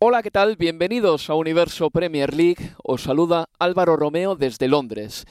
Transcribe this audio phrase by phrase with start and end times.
[0.00, 0.54] Hola, ¿qué tal?
[0.54, 2.70] Bienvenidos a Universo Premier League.
[2.84, 5.24] Os saluda Álvaro Romeo desde Londres.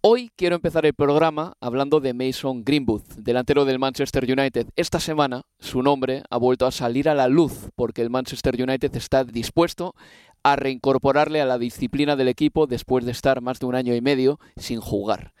[0.00, 4.68] Hoy quiero empezar el programa hablando de Mason Greenwood, delantero del Manchester United.
[4.76, 8.96] Esta semana su nombre ha vuelto a salir a la luz porque el Manchester United
[8.96, 9.94] está dispuesto
[10.42, 14.00] a reincorporarle a la disciplina del equipo después de estar más de un año y
[14.00, 15.34] medio sin jugar.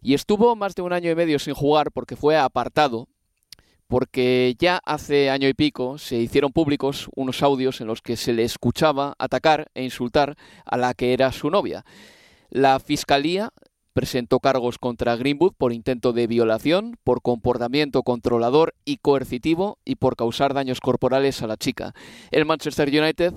[0.00, 3.08] Y estuvo más de un año y medio sin jugar porque fue apartado
[3.92, 8.32] porque ya hace año y pico se hicieron públicos unos audios en los que se
[8.32, 11.84] le escuchaba atacar e insultar a la que era su novia.
[12.48, 13.50] La Fiscalía
[13.92, 20.16] presentó cargos contra Greenwood por intento de violación, por comportamiento controlador y coercitivo y por
[20.16, 21.92] causar daños corporales a la chica.
[22.30, 23.34] El Manchester United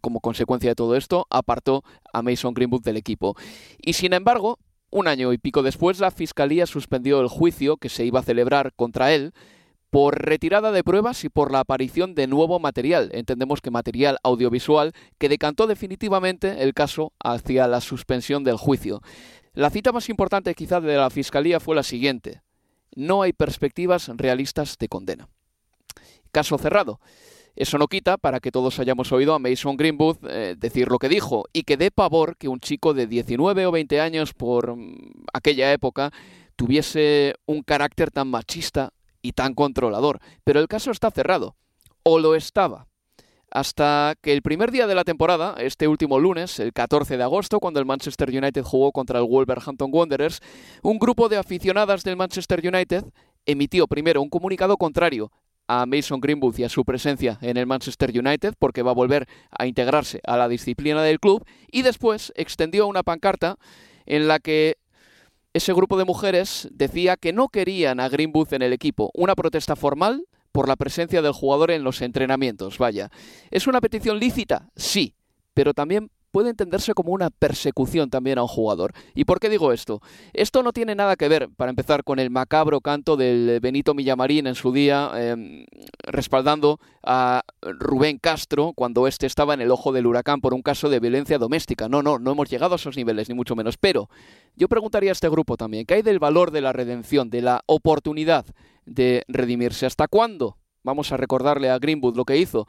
[0.00, 3.36] como consecuencia de todo esto, apartó a Mason Greenwood del equipo.
[3.82, 8.06] Y sin embargo, un año y pico después, la Fiscalía suspendió el juicio que se
[8.06, 9.34] iba a celebrar contra él
[9.94, 14.92] por retirada de pruebas y por la aparición de nuevo material, entendemos que material audiovisual,
[15.18, 19.02] que decantó definitivamente el caso hacia la suspensión del juicio.
[19.52, 22.42] La cita más importante quizá de la Fiscalía fue la siguiente.
[22.96, 25.28] No hay perspectivas realistas de condena.
[26.32, 26.98] Caso cerrado.
[27.54, 31.08] Eso no quita para que todos hayamos oído a Mason Greenwood eh, decir lo que
[31.08, 35.26] dijo y que dé pavor que un chico de 19 o 20 años por mm,
[35.32, 36.10] aquella época
[36.56, 38.90] tuviese un carácter tan machista
[39.24, 40.20] y tan controlador.
[40.44, 41.56] Pero el caso está cerrado.
[42.04, 42.86] O lo estaba.
[43.50, 47.58] Hasta que el primer día de la temporada, este último lunes, el 14 de agosto,
[47.58, 50.40] cuando el Manchester United jugó contra el Wolverhampton Wanderers,
[50.82, 53.04] un grupo de aficionadas del Manchester United
[53.46, 55.32] emitió primero un comunicado contrario
[55.66, 59.26] a Mason Greenwood y a su presencia en el Manchester United porque va a volver
[59.50, 63.56] a integrarse a la disciplina del club y después extendió una pancarta
[64.04, 64.76] en la que
[65.54, 69.10] ese grupo de mujeres decía que no querían a Greenwood en el equipo.
[69.14, 73.10] Una protesta formal por la presencia del jugador en los entrenamientos, vaya.
[73.50, 74.70] ¿Es una petición lícita?
[74.76, 75.14] Sí,
[75.54, 78.92] pero también puede entenderse como una persecución también a un jugador.
[79.14, 80.02] ¿Y por qué digo esto?
[80.32, 84.48] Esto no tiene nada que ver, para empezar, con el macabro canto del Benito Millamarín
[84.48, 85.64] en su día, em,
[86.02, 90.88] respaldando a Rubén Castro cuando éste estaba en el ojo del huracán por un caso
[90.88, 91.88] de violencia doméstica.
[91.88, 93.76] No, no, no hemos llegado a esos niveles, ni mucho menos.
[93.76, 94.08] Pero
[94.56, 97.62] yo preguntaría a este grupo también, ¿qué hay del valor de la redención, de la
[97.66, 98.44] oportunidad
[98.86, 99.86] de redimirse?
[99.86, 102.66] ¿Hasta cuándo vamos a recordarle a Greenwood lo que hizo?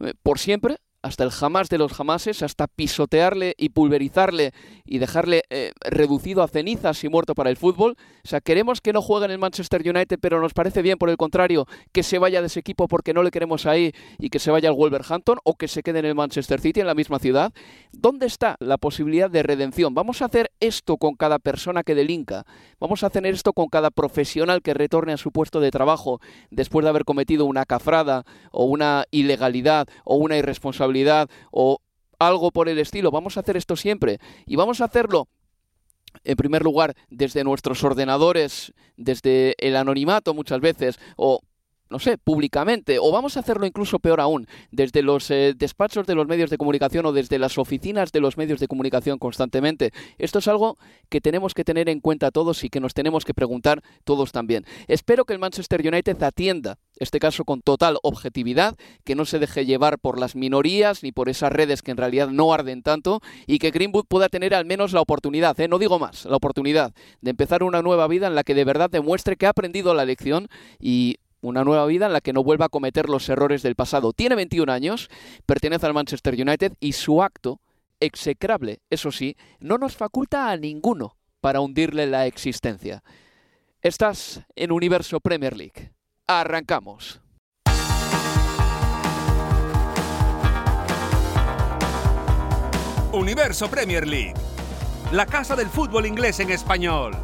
[0.00, 0.78] Eh, ¿Por siempre?
[1.02, 4.52] Hasta el jamás de los jamases, hasta pisotearle y pulverizarle
[4.84, 7.96] y dejarle eh, reducido a cenizas y muerto para el fútbol.
[8.24, 11.10] O sea, queremos que no juegue en el Manchester United, pero nos parece bien, por
[11.10, 14.38] el contrario, que se vaya de ese equipo porque no le queremos ahí y que
[14.38, 17.18] se vaya al Wolverhampton o que se quede en el Manchester City, en la misma
[17.18, 17.52] ciudad.
[17.90, 19.94] ¿Dónde está la posibilidad de redención?
[19.94, 22.44] Vamos a hacer esto con cada persona que delinca.
[22.78, 26.20] Vamos a hacer esto con cada profesional que retorne a su puesto de trabajo
[26.50, 30.91] después de haber cometido una cafrada o una ilegalidad o una irresponsabilidad
[31.50, 31.78] o
[32.18, 33.10] algo por el estilo.
[33.10, 35.28] Vamos a hacer esto siempre y vamos a hacerlo
[36.24, 41.40] en primer lugar, desde nuestros ordenadores, desde el anonimato muchas veces, o
[41.92, 46.14] no sé, públicamente, o vamos a hacerlo incluso peor aún, desde los eh, despachos de
[46.14, 49.92] los medios de comunicación o desde las oficinas de los medios de comunicación constantemente.
[50.16, 50.78] Esto es algo
[51.10, 54.64] que tenemos que tener en cuenta todos y que nos tenemos que preguntar todos también.
[54.88, 59.66] Espero que el Manchester United atienda este caso con total objetividad, que no se deje
[59.66, 63.58] llevar por las minorías ni por esas redes que en realidad no arden tanto y
[63.58, 65.68] que Greenwood pueda tener al menos la oportunidad, ¿eh?
[65.68, 68.90] no digo más, la oportunidad de empezar una nueva vida en la que de verdad
[68.90, 72.66] demuestre que ha aprendido la lección y una nueva vida en la que no vuelva
[72.66, 74.12] a cometer los errores del pasado.
[74.12, 75.10] Tiene 21 años,
[75.44, 77.60] pertenece al Manchester United y su acto,
[78.00, 83.02] execrable, eso sí, no nos faculta a ninguno para hundirle la existencia.
[83.80, 85.91] Estás en Universo Premier League.
[86.28, 87.20] Arrancamos.
[93.12, 94.34] Universo Premier League,
[95.10, 97.16] la casa del fútbol inglés en español.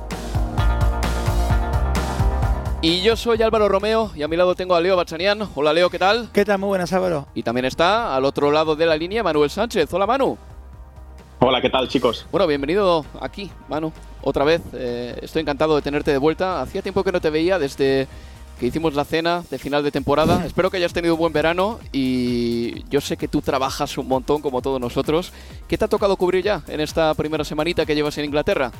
[2.83, 5.49] Y yo soy Álvaro Romeo y a mi lado tengo a Leo Bachanian.
[5.55, 6.29] Hola Leo, ¿qué tal?
[6.33, 6.59] ¿Qué tal?
[6.59, 7.29] Muy buenas Álvaro.
[7.35, 9.93] Y también está al otro lado de la línea Manuel Sánchez.
[9.95, 10.37] Hola Manu.
[11.39, 12.27] Hola, ¿qué tal chicos?
[12.33, 13.93] Bueno, bienvenido aquí, Manu.
[14.23, 16.61] Otra vez, eh, estoy encantado de tenerte de vuelta.
[16.61, 18.09] Hacía tiempo que no te veía desde
[18.59, 20.45] que hicimos la cena de final de temporada.
[20.45, 24.43] Espero que hayas tenido un buen verano y yo sé que tú trabajas un montón
[24.43, 25.33] como todos nosotros.
[25.69, 28.73] ¿Qué te ha tocado cubrir ya en esta primera semanita que llevas en Inglaterra?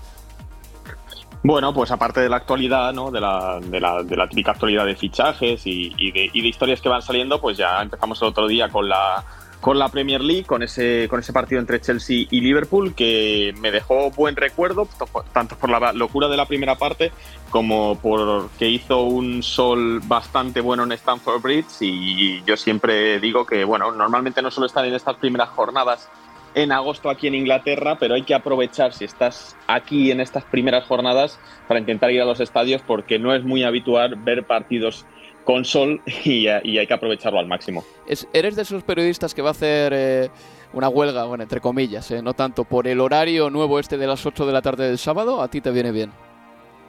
[1.45, 3.13] Bueno, pues aparte de la actualidad, ¿no?
[3.13, 6.49] de, la, de, la, de la típica actualidad de fichajes y, y, de, y de
[6.49, 9.25] historias que van saliendo, pues ya empezamos el otro día con la
[9.61, 13.71] con la Premier League, con ese, con ese partido entre Chelsea y Liverpool, que me
[13.71, 14.89] dejó buen recuerdo,
[15.33, 17.13] tanto por la locura de la primera parte
[17.51, 21.83] como por que hizo un sol bastante bueno en Stamford Bridge.
[21.83, 26.09] Y yo siempre digo que, bueno, normalmente no solo están en estas primeras jornadas
[26.55, 30.85] en agosto aquí en Inglaterra, pero hay que aprovechar si estás aquí en estas primeras
[30.87, 35.05] jornadas para intentar ir a los estadios porque no es muy habitual ver partidos
[35.49, 37.83] con sol y, y, hay que aprovecharlo al máximo.
[38.07, 40.31] Es, ¿Eres de esos periodistas que va a hacer eh,
[40.75, 44.27] una huelga, bueno, entre comillas, eh, no tanto por el horario nuevo este de las
[44.27, 45.41] 8 de la tarde del sábado?
[45.41, 46.13] ¿A ti te viene bien?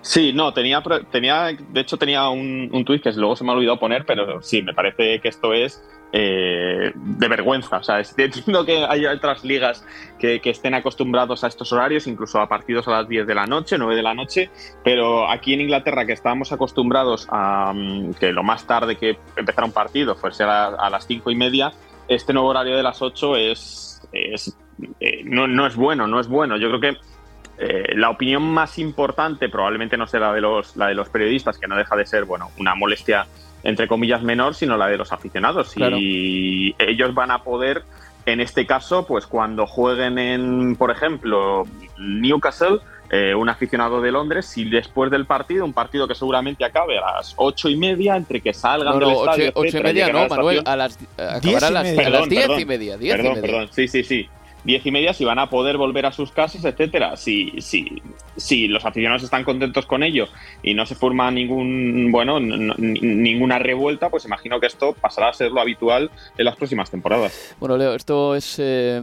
[0.01, 0.81] Sí, no, tenía,
[1.11, 4.41] tenía de hecho tenía un, un tuit que luego se me ha olvidado poner, pero
[4.41, 7.77] sí, me parece que esto es eh, de vergüenza.
[7.77, 9.85] O sea, entiendo que hay otras ligas
[10.17, 13.77] que, estén acostumbrados a estos horarios, incluso a partidos a las 10 de la noche,
[13.77, 14.49] 9 de la noche,
[14.83, 19.65] pero aquí en Inglaterra, que estábamos acostumbrados a um, que lo más tarde que empezara
[19.65, 21.71] un partido fuese a, las 5 y media,
[22.07, 24.57] este nuevo horario de las 8 es, es
[24.99, 26.57] eh, no, no, es bueno, no es bueno.
[26.57, 26.99] Yo creo que
[27.61, 31.67] eh, la opinión más importante probablemente no será de los, la de los periodistas, que
[31.67, 33.27] no deja de ser bueno, una molestia
[33.63, 35.73] entre comillas menor, sino la de los aficionados.
[35.73, 35.97] Claro.
[35.99, 37.83] Y ellos van a poder,
[38.25, 41.65] en este caso, pues cuando jueguen en, por ejemplo,
[41.97, 42.79] Newcastle,
[43.09, 47.17] eh, un aficionado de Londres, si después del partido, un partido que seguramente acabe a
[47.17, 50.27] las ocho y media, entre que salgan no, del estadio, ocho, ocho y media, no,
[50.27, 52.97] Manuel, a las, acabará a las, a las diez perdón, y media.
[52.97, 53.51] Diez perdón, y media.
[53.51, 54.29] perdón, sí, sí, sí.
[54.63, 57.15] Diez y media si van a poder volver a sus casas, etcétera.
[57.17, 58.01] Si, si,
[58.35, 60.27] si los aficionados están contentos con ello
[60.63, 65.51] y no se forma ningún bueno ninguna revuelta, pues imagino que esto pasará a ser
[65.51, 67.55] lo habitual en las próximas temporadas.
[67.59, 69.01] Bueno, Leo, esto es eh,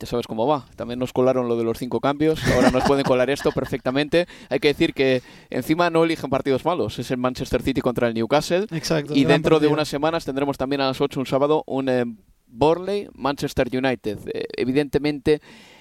[0.00, 0.66] ya sabes cómo va.
[0.76, 2.40] También nos colaron lo de los cinco cambios.
[2.54, 4.26] Ahora nos pueden colar esto perfectamente.
[4.48, 6.98] Hay que decir que encima no eligen partidos malos.
[6.98, 8.66] Es el Manchester City contra el Newcastle.
[8.70, 9.14] Exacto.
[9.14, 12.04] Y dentro de unas semanas tendremos también a las 8 un sábado un eh,
[12.48, 14.18] Borley, Manchester United.
[14.32, 15.40] Eh, evidentemente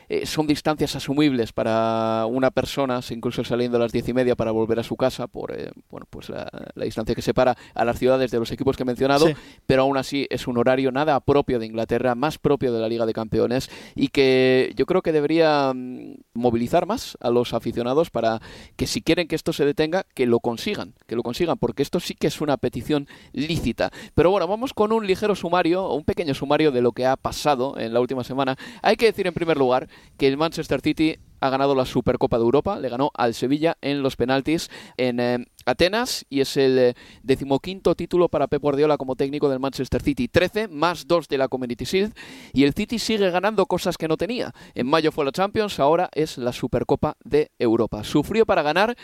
[0.09, 4.51] eh, son distancias asumibles para una persona, incluso saliendo a las diez y media para
[4.51, 7.99] volver a su casa por eh, bueno, pues la, la, distancia que separa a las
[7.99, 9.33] ciudades de los equipos que he mencionado, sí.
[9.65, 13.05] pero aún así es un horario nada propio de Inglaterra, más propio de la Liga
[13.05, 18.41] de Campeones y que yo creo que debería mm, movilizar más a los aficionados para
[18.75, 21.99] que si quieren que esto se detenga, que lo consigan, que lo consigan, porque esto
[21.99, 23.91] sí que es una petición lícita.
[24.15, 27.77] Pero bueno, vamos con un ligero sumario, un pequeño sumario de lo que ha pasado
[27.77, 28.57] en la última semana.
[28.81, 32.43] Hay que decir en primer lugar que el Manchester City ha ganado la Supercopa de
[32.43, 36.93] Europa, le ganó al Sevilla en los penaltis en eh, Atenas y es el eh,
[37.23, 41.47] decimoquinto título para Pep Guardiola como técnico del Manchester City, 13 más 2 de la
[41.47, 42.13] Community Shield
[42.53, 44.53] y el City sigue ganando cosas que no tenía.
[44.73, 48.03] En mayo fue la Champions, ahora es la Supercopa de Europa.
[48.03, 48.95] Sufrió para ganar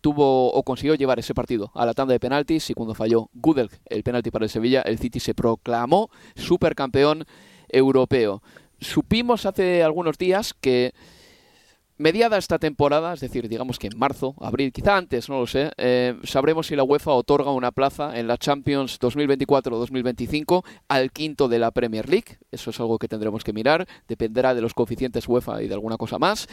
[0.00, 3.70] tuvo o consiguió llevar ese partido a la tanda de penaltis y cuando falló Gudel
[3.86, 7.24] el penalti para el Sevilla, el City se proclamó supercampeón
[7.68, 8.42] europeo
[8.80, 10.92] supimos hace algunos días que
[11.98, 15.72] mediada esta temporada, es decir, digamos que en marzo, abril, quizá antes, no lo sé,
[15.76, 21.58] eh, sabremos si la UEFA otorga una plaza en la Champions 2024-2025 al quinto de
[21.58, 22.38] la Premier League.
[22.52, 25.96] Eso es algo que tendremos que mirar, dependerá de los coeficientes UEFA y de alguna
[25.96, 26.46] cosa más.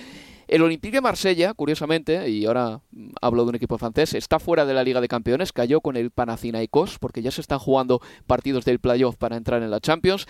[0.48, 2.82] El Olympique de Marsella, curiosamente, y ahora
[3.22, 6.12] hablo de un equipo francés, está fuera de la Liga de Campeones, cayó con el
[6.12, 10.25] Panathinaikos porque ya se están jugando partidos del playoff para entrar en la Champions.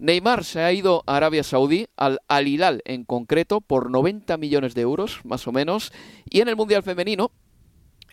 [0.00, 4.74] Neymar se ha ido a Arabia Saudí, al Al Hilal en concreto, por 90 millones
[4.74, 5.92] de euros, más o menos.
[6.30, 7.32] Y en el Mundial Femenino,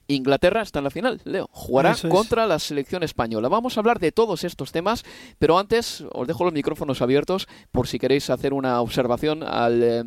[0.08, 1.50] Inglaterra está en la final, Leo.
[1.52, 2.02] Jugará es.
[2.02, 3.50] contra la selección española.
[3.50, 5.04] Vamos a hablar de todos estos temas,
[5.40, 10.04] pero antes os dejo los micrófonos abiertos por si queréis hacer una observación al eh,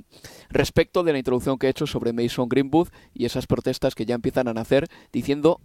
[0.50, 4.14] respecto de la introducción que he hecho sobre Mason Greenwood y esas protestas que ya
[4.14, 5.60] empiezan a nacer diciendo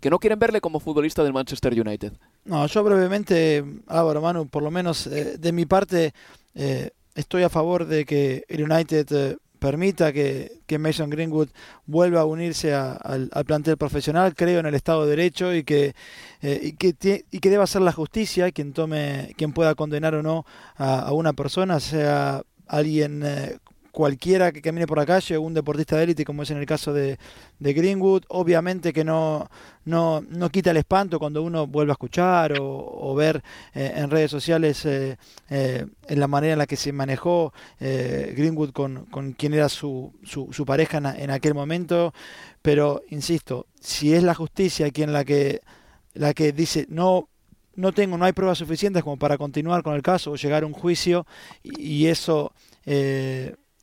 [0.00, 2.14] que no quieren verle como futbolista del Manchester United.
[2.44, 6.12] No, yo brevemente, Álvaro Manu, por lo menos eh, de mi parte,
[6.54, 11.48] eh, estoy a favor de que el United eh, permita que, que, Mason Greenwood
[11.86, 14.34] vuelva a unirse a, al, al, plantel profesional.
[14.34, 15.94] Creo en el Estado de Derecho y que,
[16.42, 20.22] eh, y que, y que deba ser la justicia quien tome, quien pueda condenar o
[20.22, 20.44] no
[20.76, 23.58] a, a una persona, sea alguien eh,
[23.94, 26.92] cualquiera que camine por la calle, un deportista de élite, como es en el caso
[26.92, 27.16] de,
[27.60, 29.48] Greenwood, obviamente que no,
[29.84, 34.32] no, no, quita el espanto cuando uno vuelve a escuchar o, ver eh, en redes
[34.32, 35.16] sociales eh,
[35.48, 40.12] eh, en la manera en la que se manejó Greenwood con, con, quien era su,
[40.24, 42.12] su, pareja en, aquel momento,
[42.62, 45.60] pero insisto, si es la justicia quien la que,
[46.14, 47.28] la que dice no
[47.76, 50.66] no tengo, no hay pruebas suficientes como para continuar con el caso o llegar a
[50.66, 51.26] un juicio
[51.62, 52.52] y, eso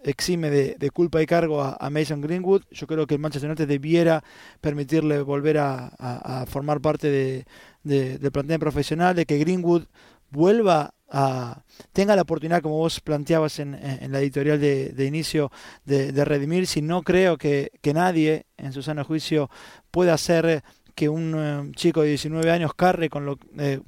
[0.04, 2.64] exime de, culpa y cargo a, Mason Greenwood.
[2.72, 4.24] Yo creo que el Manchester United debiera
[4.60, 7.46] permitirle volver a, formar parte de,
[7.84, 9.84] del plantel profesional, de que Greenwood
[10.30, 13.72] vuelva a tenga la oportunidad, como vos planteabas en,
[14.12, 15.52] la editorial de, inicio,
[15.86, 19.50] de, redimir, si no creo que, nadie en su sano juicio
[19.92, 20.64] pueda hacer
[20.96, 23.80] que un eh, chico de 19 años cargue con, lo, eh,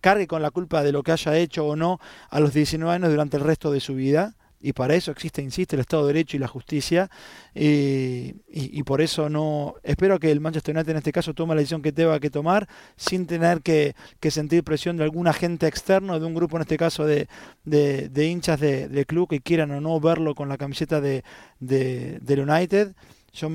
[0.00, 3.10] cargue con la culpa de lo que haya hecho o no a los 19 años
[3.10, 6.38] durante el resto de su vida y para eso existe, insiste, el Estado de Derecho
[6.38, 7.10] y la justicia,
[7.54, 11.82] y, por eso no, espero que el Manchester United en este caso tome la decisión
[11.82, 12.66] que tenga que tomar,
[12.96, 13.94] sin tener que,
[14.30, 17.28] sentir presión de algún agente externo, de un grupo en este caso de,
[17.64, 21.24] de, hinchas de, club que quieran o no verlo con la camiseta de,
[21.60, 22.94] del United.
[23.34, 23.50] Yo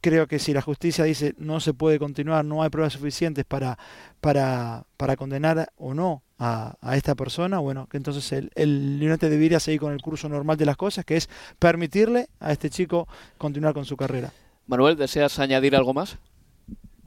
[0.00, 3.78] creo que si la justicia dice no se puede continuar, no hay pruebas suficientes para,
[4.20, 9.60] para, para condenar o no a, esta persona, bueno, que entonces el, el United debería
[9.60, 11.28] seguir con el curso normal de las cosas, que es
[11.58, 14.32] permitirle a este chico continuar con su carrera.
[14.66, 16.18] Manuel, ¿deseas añadir algo más?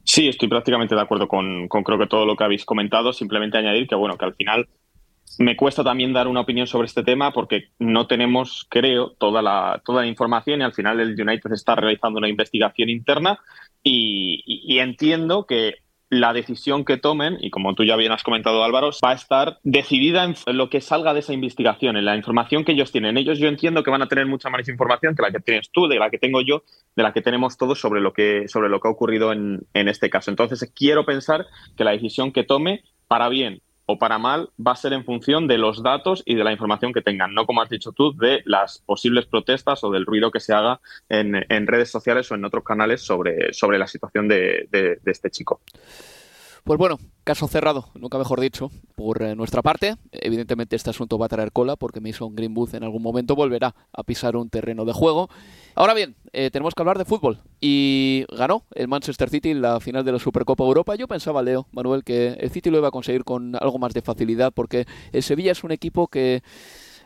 [0.04, 3.14] Sí, estoy prácticamente de acuerdo con, con creo que todo lo que habéis comentado.
[3.14, 4.68] Simplemente añadir que bueno, que al final
[5.40, 9.82] me cuesta también dar una opinión sobre este tema porque no tenemos, creo, toda la,
[9.86, 13.40] toda la información y al final el United está realizando una investigación interna
[13.84, 15.76] y, entiendo que
[16.12, 19.60] la decisión que tomen, y como tú ya bien has comentado Álvaro, va a estar
[19.64, 23.18] decidida en lo que salga de esa investigación, en la información que ellos tienen.
[23.18, 25.88] Ellos yo entiendo que van a tener mucha más información que la que tienes tú,
[25.88, 26.64] de la que tengo yo,
[26.98, 29.88] de la que tenemos todos sobre lo que, sobre lo que ha ocurrido en, en
[29.88, 30.30] este caso.
[30.30, 31.46] Entonces quiero pensar
[31.78, 33.62] que la decisión que tome, para bien
[33.92, 36.94] o para mal va a ser en función de los datos y de la información
[36.94, 40.40] que tengan, no como has dicho tú, de las posibles protestas o del ruido que
[40.40, 40.80] se haga
[41.10, 44.68] en, redes sociales o en otros canales sobre, sobre la situación de
[45.06, 45.62] este chico.
[46.64, 49.96] Pues bueno, caso cerrado, nunca mejor dicho, por eh, nuestra parte.
[50.12, 54.04] Evidentemente este asunto va a traer cola porque Mason Greenwood en algún momento volverá a
[54.04, 55.28] pisar un terreno de juego.
[55.74, 57.40] Ahora bien, eh, tenemos que hablar de fútbol.
[57.60, 60.96] Y ganó el Manchester City la final de la Supercopa Europa.
[60.96, 64.04] Yo pensaba, Leo, Manuel, que el City lo iba a conseguir con algo más de
[64.04, 66.44] facilidad porque el Sevilla es un equipo que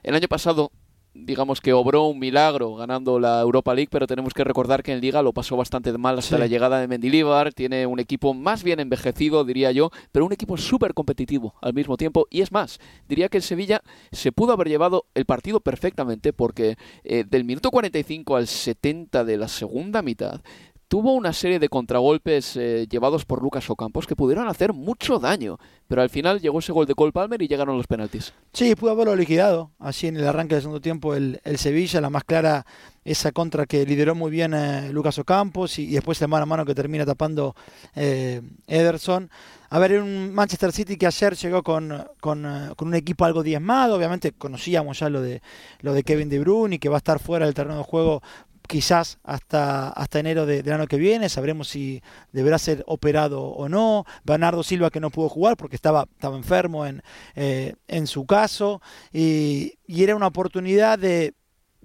[0.04, 0.72] el año pasado
[1.16, 5.00] digamos que obró un milagro ganando la Europa League, pero tenemos que recordar que en
[5.00, 7.54] Liga lo pasó bastante mal hasta la llegada de Mendilibar.
[7.54, 11.96] Tiene un equipo más bien envejecido, diría yo, pero un equipo súper competitivo al mismo
[11.96, 12.28] tiempo.
[12.30, 13.82] Y es más, diría que el Sevilla
[14.12, 19.38] se pudo haber llevado el partido perfectamente porque eh, del minuto 45 al 70 de
[19.38, 20.42] la segunda mitad
[20.88, 25.58] tuvo una serie de contragolpes eh, llevados por Lucas Ocampos que pudieron hacer mucho daño,
[25.88, 28.34] pero al final llegó ese gol de Cole Palmer y llegaron los penaltis.
[28.54, 32.24] Sí, pudo haberlo liquidado, así en el arranque del segundo tiempo el, Sevilla, la más
[32.24, 32.66] clara
[33.04, 36.66] esa contra que lideró muy bien eh, Lucas Ocampos y, después el mano a mano
[36.66, 37.56] que termina tapando
[37.96, 39.30] eh, Ederson.
[39.70, 43.96] A ver, un Manchester City que ayer llegó con, con, con, un equipo algo diezmado,
[43.96, 45.42] obviamente conocíamos ya lo de,
[45.82, 48.22] lo de Kevin De Bruyne y que va a estar fuera del terreno de juego
[48.68, 54.06] quizás hasta, hasta enero del año que viene, sabremos si deberá ser operado o no.
[54.24, 57.02] Bernardo Silva que no pudo jugar porque estaba, estaba enfermo en,
[57.36, 58.82] eh, en su caso
[59.12, 61.34] y, y era una oportunidad de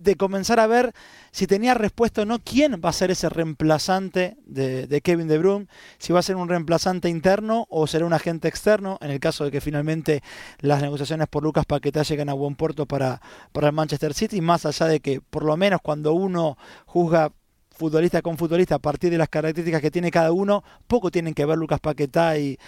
[0.01, 0.93] de comenzar a ver
[1.31, 5.67] si tenía respuesta o no quién va a ser ese reemplazante de, Kevin De Bruyne,
[5.99, 9.45] si va a ser un reemplazante interno o será un agente externo, en el caso
[9.45, 10.23] de que finalmente
[10.61, 13.21] las negociaciones por Lucas Paquetá lleguen a buen puerto para,
[13.53, 17.33] para el Manchester City, más allá de que por lo menos cuando uno juzga
[17.71, 21.47] futbolista con futbolista a partir de las características que tiene cada uno, poco tienen que
[21.47, 22.59] ver Lucas Paquetá y,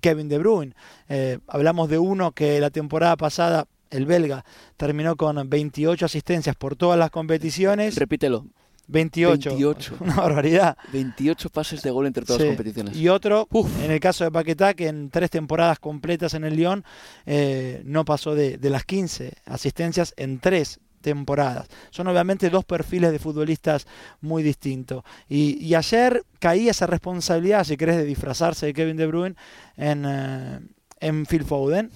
[0.00, 0.72] Kevin De Bruyne.
[1.08, 4.44] Eh, hablamos de uno que la temporada pasada el belga,
[4.76, 7.96] terminó con 28 asistencias por todas las competiciones.
[7.96, 8.46] Repítelo.
[8.90, 9.50] 28.
[9.50, 9.96] 28.
[10.00, 10.76] Una barbaridad.
[10.92, 12.96] 28 pases de gol entre todas las competiciones.
[12.96, 13.48] Y otro,
[13.82, 16.84] en el caso de Paquetá, que en tres temporadas completas en el Lyon
[17.26, 21.66] eh, no pasó de, las 15 asistencias en tres temporadas.
[21.90, 23.86] Son obviamente dos perfiles de futbolistas
[24.20, 25.02] muy distintos.
[25.28, 29.36] Y, ayer caía esa responsabilidad, si querés, de disfrazarse de Kevin De Bruyne
[29.76, 30.60] en, eh,
[31.00, 31.90] en Phil Foden.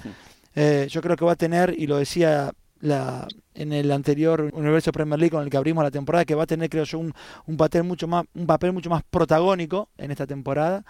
[0.54, 4.92] Eh, yo creo que va a tener, y lo decía la, en el anterior Universo
[4.92, 7.14] Premier League con el que abrimos la temporada, que va a tener, creo yo, un,
[7.46, 10.84] un, papel mucho más, un papel mucho más protagónico en esta temporada,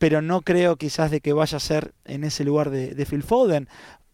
[0.00, 3.68] pero no creo quizás de que vaya a ser en ese lugar de, Phil Foden,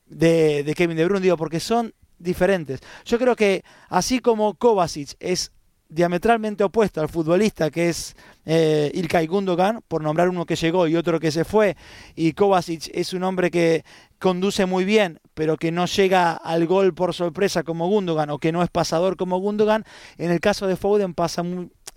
[0.07, 2.81] de, Kevin De Bruyne, digo, porque son diferentes.
[3.05, 5.53] Yo creo que así como Kovacic es
[5.88, 10.97] diametralmente opuesto al futbolista que es eh, Ilkay Gundogan, por nombrar uno que llegó y
[10.97, 11.76] otro que se fue,
[12.17, 13.85] y Kovacic es un hombre que
[14.18, 18.52] conduce muy bien, pero que no llega al gol por sorpresa como Gundogan o que
[18.52, 19.85] no es pasador como Gundogan,
[20.18, 21.42] en el caso de Foden pasa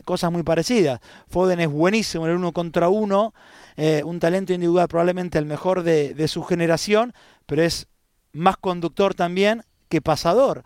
[0.05, 0.99] cosas muy parecidas.
[1.27, 3.33] Foden es buenísimo en el uno contra uno,
[3.77, 7.13] eh, un talento individual probablemente el mejor de, su generación,
[7.45, 7.87] pero es
[8.33, 10.63] más conductor también que pasador.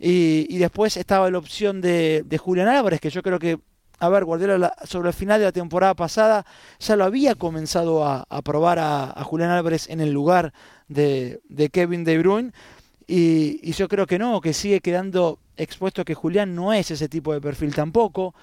[0.00, 3.58] Y, después estaba la opción de, Julián Álvarez, que yo creo que,
[3.98, 6.46] a ver, Guardiola sobre el final de la temporada pasada
[6.78, 10.52] ya lo había comenzado a, probar a, Julián Álvarez en el lugar
[10.88, 11.40] de,
[11.72, 12.52] Kevin De Bruyne.
[13.06, 17.08] Y, y, yo creo que no, que sigue quedando expuesto que Julián no es ese
[17.08, 18.34] tipo de perfil tampoco.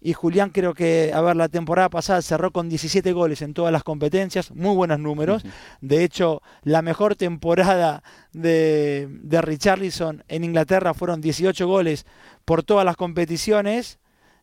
[0.00, 3.72] Y Julián creo que, a ver, la temporada pasada cerró con 17 goles en todas
[3.72, 5.42] las competencias, muy buenos números.
[5.80, 12.06] De hecho, la mejor temporada de, de Richarlison en Inglaterra fueron 18 goles
[12.44, 13.98] por todas las competiciones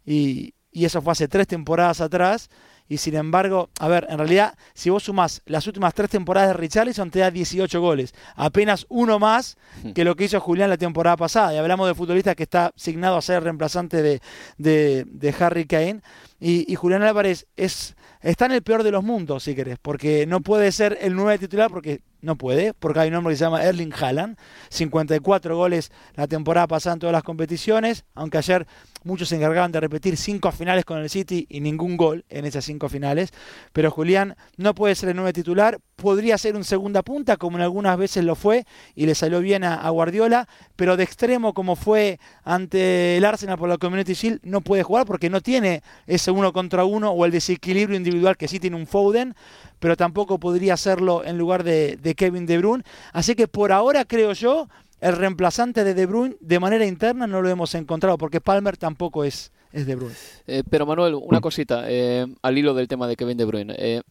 [0.06, 2.50] y, y eso fue hace tres temporadas atrás
[2.88, 6.54] y sin embargo, a ver, en realidad, si vos sumás las últimas tres temporadas de
[6.54, 9.58] Richarlison, te da 18 goles, apenas uno más
[9.96, 11.54] que lo que hizo Julián la temporada pasada.
[11.54, 14.22] Y hablamos de futbolista que está signado a ser reemplazante de,
[14.58, 16.02] de, Harry Kane.
[16.40, 20.26] Y, y Julián Álvarez es, está en el peor de los mundos, si querés, porque
[20.28, 23.44] no puede ser el 9 titular porque no puede, porque hay un hombre que se
[23.44, 24.38] llama Erling Haaland,
[24.70, 28.66] 54 goles la temporada pasada en todas las competiciones, aunque ayer
[29.04, 32.64] muchos se encargaban de repetir cinco finales con el City y ningún gol en esas
[32.64, 33.32] cinco finales.
[33.74, 37.64] Pero Julián no puede ser el nueve titular, podría ser un segunda punta, como en
[37.64, 38.66] algunas veces lo fue,
[38.96, 43.70] y le salió bien a, Guardiola, pero de extremo, como fue ante el Arsenal por
[43.70, 47.32] la Community Shield, no puede jugar porque no tiene ese uno contra uno o el
[47.32, 49.36] desequilibrio individual que sí tiene un Foden,
[49.84, 52.86] pero tampoco podría hacerlo en lugar de, Kevin De Bruyne.
[53.12, 54.70] Así que por ahora creo yo
[55.02, 59.26] el reemplazante de De Bruyne de manera interna no lo hemos encontrado porque Palmer tampoco
[59.26, 60.16] es, es De Bruyne.
[60.48, 63.76] Eh, pero Manuel, una cosita eh, al hilo del tema de Kevin De Bruyne.
[63.78, 64.04] Eh,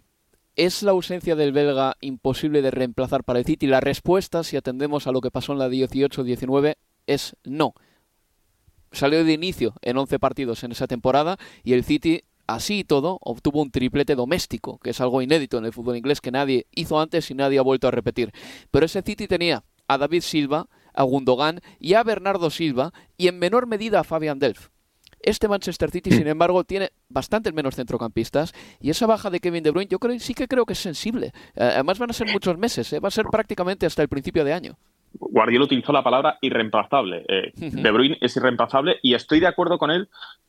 [0.56, 3.66] ¿Es la ausencia del belga imposible de reemplazar para el City?
[3.66, 6.74] La respuesta, si atendemos a lo que pasó en la 18-19,
[7.06, 7.72] es no.
[8.90, 13.18] Salió de inicio en 11 partidos en esa temporada y el City así y todo,
[13.22, 17.00] obtuvo un triplete doméstico, que es algo inédito en el fútbol inglés que nadie hizo
[17.00, 18.32] antes y nadie ha vuelto a repetir.
[18.70, 23.38] Pero ese City tenía a David Silva, a Gundogan y a Bernardo Silva y en
[23.38, 24.68] menor medida a Fabian Delph.
[25.20, 29.70] Este Manchester City, sin embargo, tiene bastante menos centrocampistas y esa baja de Kevin De
[29.70, 31.28] Bruyne yo creo, sí que creo que es sensible.
[31.54, 34.44] Eh, además van a ser muchos meses, eh, va a ser prácticamente hasta el principio
[34.44, 34.78] de año.
[35.14, 37.24] Guardiola utilizó la palabra irreemplazable.
[37.28, 40.08] Eh, de Bruyne es irreemplazable y estoy de acuerdo con él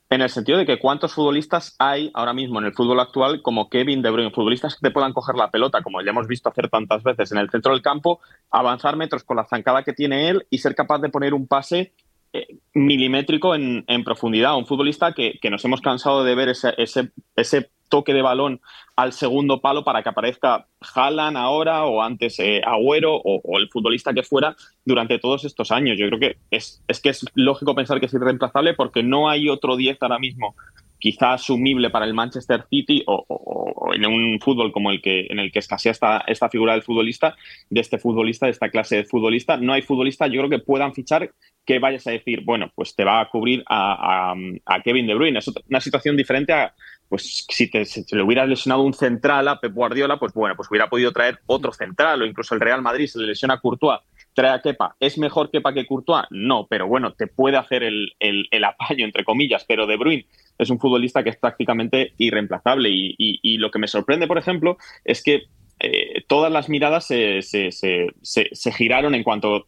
[0.09, 3.69] en el sentido de que cuántos futbolistas hay ahora mismo en el fútbol actual como
[3.69, 6.69] Kevin De Bruyne, futbolistas que te puedan coger la pelota, como ya hemos visto hacer
[6.69, 8.19] tantas veces en el centro del campo,
[8.51, 11.93] avanzar metros con la zancada que tiene él y ser capaz de poner un pase
[12.31, 14.55] eh, milimétrico en, profundidad.
[14.55, 18.59] Un futbolista que, nos hemos cansado de ver ese, ese, ese toque de balón
[18.95, 24.15] al segundo palo para que aparezca Haaland ahora o antes eh, Agüero o, el futbolista
[24.15, 25.99] que fuera durante todos estos años.
[25.99, 29.47] Yo creo que es, es que es lógico pensar que es irreemplazable porque no hay
[29.47, 30.55] otro 10 ahora mismo
[30.97, 35.51] quizá asumible para el Manchester City o, en un fútbol como el que en el
[35.51, 37.35] que escasea esta, esta figura del futbolista,
[37.69, 40.93] de este futbolista, de esta clase de futbolista, no hay futbolista, yo creo que puedan
[40.93, 41.29] fichar
[41.65, 44.33] que vayas a decir, bueno, pues te va a cubrir a,
[44.65, 45.39] a Kevin De Bruyne.
[45.39, 46.73] Es una situación diferente a,
[47.09, 50.89] pues si, te, le hubiera lesionado un central a Pep Guardiola, pues bueno, pues hubiera
[50.89, 53.99] podido traer otro central o incluso el Real Madrid se le lesiona a Courtois,
[54.33, 54.95] trae a Kepa.
[54.99, 56.25] ¿Es mejor Kepa que Courtois?
[56.31, 60.25] No, pero bueno, te puede hacer el, el, apaño, entre comillas, pero De Bruyne
[60.57, 65.23] es un futbolista que es prácticamente irreemplazable y, lo que me sorprende, por ejemplo, es
[65.23, 65.43] que
[65.79, 69.67] eh, todas las miradas se, se, se, se, giraron en cuanto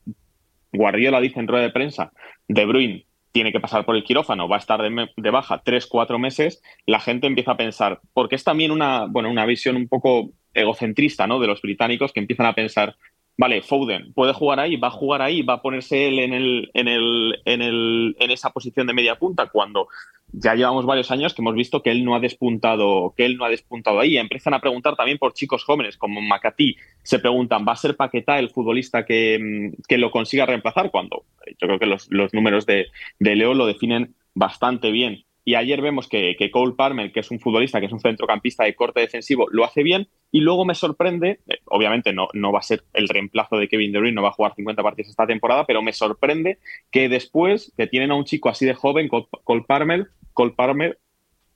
[0.72, 2.12] Guardiola dice en rueda de prensa,
[2.48, 6.18] De Bruyne tiene que pasar por el quirófano, va a estar de, baja tres, cuatro
[6.18, 10.30] meses, la gente empieza a pensar, porque es también una, bueno, una visión un poco
[10.54, 11.38] egocentrista ¿no?
[11.42, 12.96] de los británicos que empiezan a pensar,
[13.36, 16.72] vale, Foden puede jugar ahí, va a jugar ahí, va a ponerse él en, el,
[16.74, 19.90] en, el, en, el, en esa posición de media punta, cuando
[20.38, 23.46] ya llevamos varios años que hemos visto que él no ha despuntado, que él no
[23.46, 24.18] ha despuntado ahí.
[24.18, 28.40] Empiezan a preguntar también por chicos jóvenes como Macatí, se preguntan, ¿va a ser Paquetá
[28.40, 30.92] el futbolista que, que lo consiga reemplazar?
[30.92, 32.88] Cuando yo creo que los, los números de,
[33.20, 35.26] de Leo lo definen bastante bien.
[35.48, 38.74] Y ayer vemos que, Cole Palmer, que es un futbolista, que es un centrocampista de
[38.74, 40.08] corte defensivo, lo hace bien.
[40.32, 43.92] Y luego me sorprende, eh, obviamente no, no va a ser el reemplazo de Kevin
[43.92, 46.58] De Bruyne, no va a jugar 50 partidos esta temporada, pero me sorprende
[46.92, 51.00] que después que tienen a un chico así de joven, Cole Palmer, Cole Palmer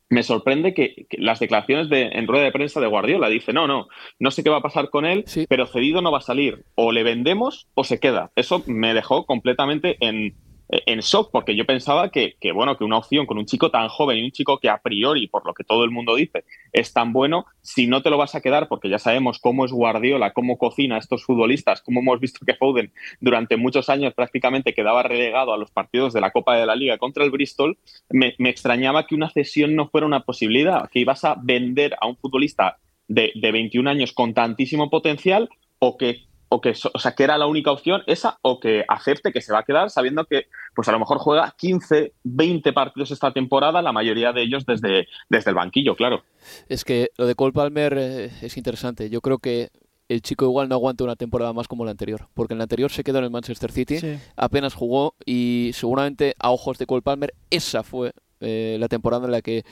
[0.09, 3.87] me sorprende que, las declaraciones de, en rueda de prensa de Guardiola dice, no, no,
[4.17, 6.65] no sé qué va a pasar con él, pero cedido no va a salir.
[6.73, 8.31] O le vendemos o se queda.
[8.35, 10.35] Eso me dejó completamente en,
[10.69, 14.19] en shock, porque yo pensaba que, bueno, que una opción con un chico tan joven
[14.19, 17.11] y un chico que a priori, por lo que todo el mundo dice, es tan
[17.11, 20.57] bueno, si no te lo vas a quedar, porque ya sabemos cómo es Guardiola, cómo
[20.57, 25.53] cocina a estos futbolistas, cómo hemos visto que Foden durante muchos años prácticamente quedaba relegado
[25.53, 27.77] a los partidos de la Copa de la Liga contra el Bristol,
[28.09, 32.15] me, extrañaba que una cesión no fuera una posibilidad, que ibas a vender a un
[32.15, 32.77] futbolista
[33.07, 37.37] de, de 21 años con tantísimo potencial o que o que, o sea, que era
[37.37, 40.87] la única opción esa o que acepte que se va a quedar sabiendo que pues
[40.87, 45.51] a lo mejor juega 15, 20 partidos esta temporada, la mayoría de ellos desde, desde
[45.51, 46.23] el banquillo, claro.
[46.67, 49.09] Es que lo de Cole Palmer eh, es interesante.
[49.09, 49.69] Yo creo que
[50.07, 52.91] el chico igual no aguanta una temporada más como la anterior, porque en la anterior
[52.91, 53.99] se quedó en el Manchester City,
[54.35, 59.31] apenas jugó y seguramente a ojos de Cole Palmer esa fue eh, la temporada en
[59.31, 59.63] la que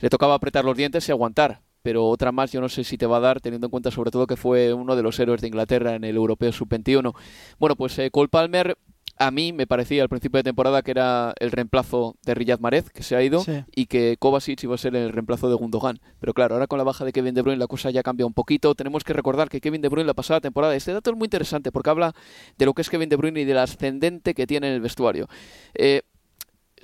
[0.00, 3.06] le tocaba apretar los dientes y aguantar pero otra más yo no sé si te
[3.06, 5.46] va a dar, teniendo en cuenta sobre todo que fue uno de los héroes de
[5.46, 7.14] Inglaterra en el Europeo Sub-21.
[7.60, 8.76] Bueno, pues eh, Cole Palmer
[9.18, 12.90] a mí me parecía al principio de temporada que era el reemplazo de Riyad Mahrez,
[12.90, 16.00] que se ha ido, y que Kovacic iba a ser el reemplazo de Gundogan.
[16.18, 18.34] Pero claro, ahora con la baja de Kevin De Bruyne la cosa ya cambia un
[18.34, 18.74] poquito.
[18.74, 21.70] Tenemos que recordar que Kevin De Bruyne la pasada temporada, este dato es muy interesante
[21.70, 22.16] porque habla
[22.58, 25.28] de lo que es Kevin De Bruyne y del ascendente que tiene en el vestuario.
[25.74, 26.02] Eh,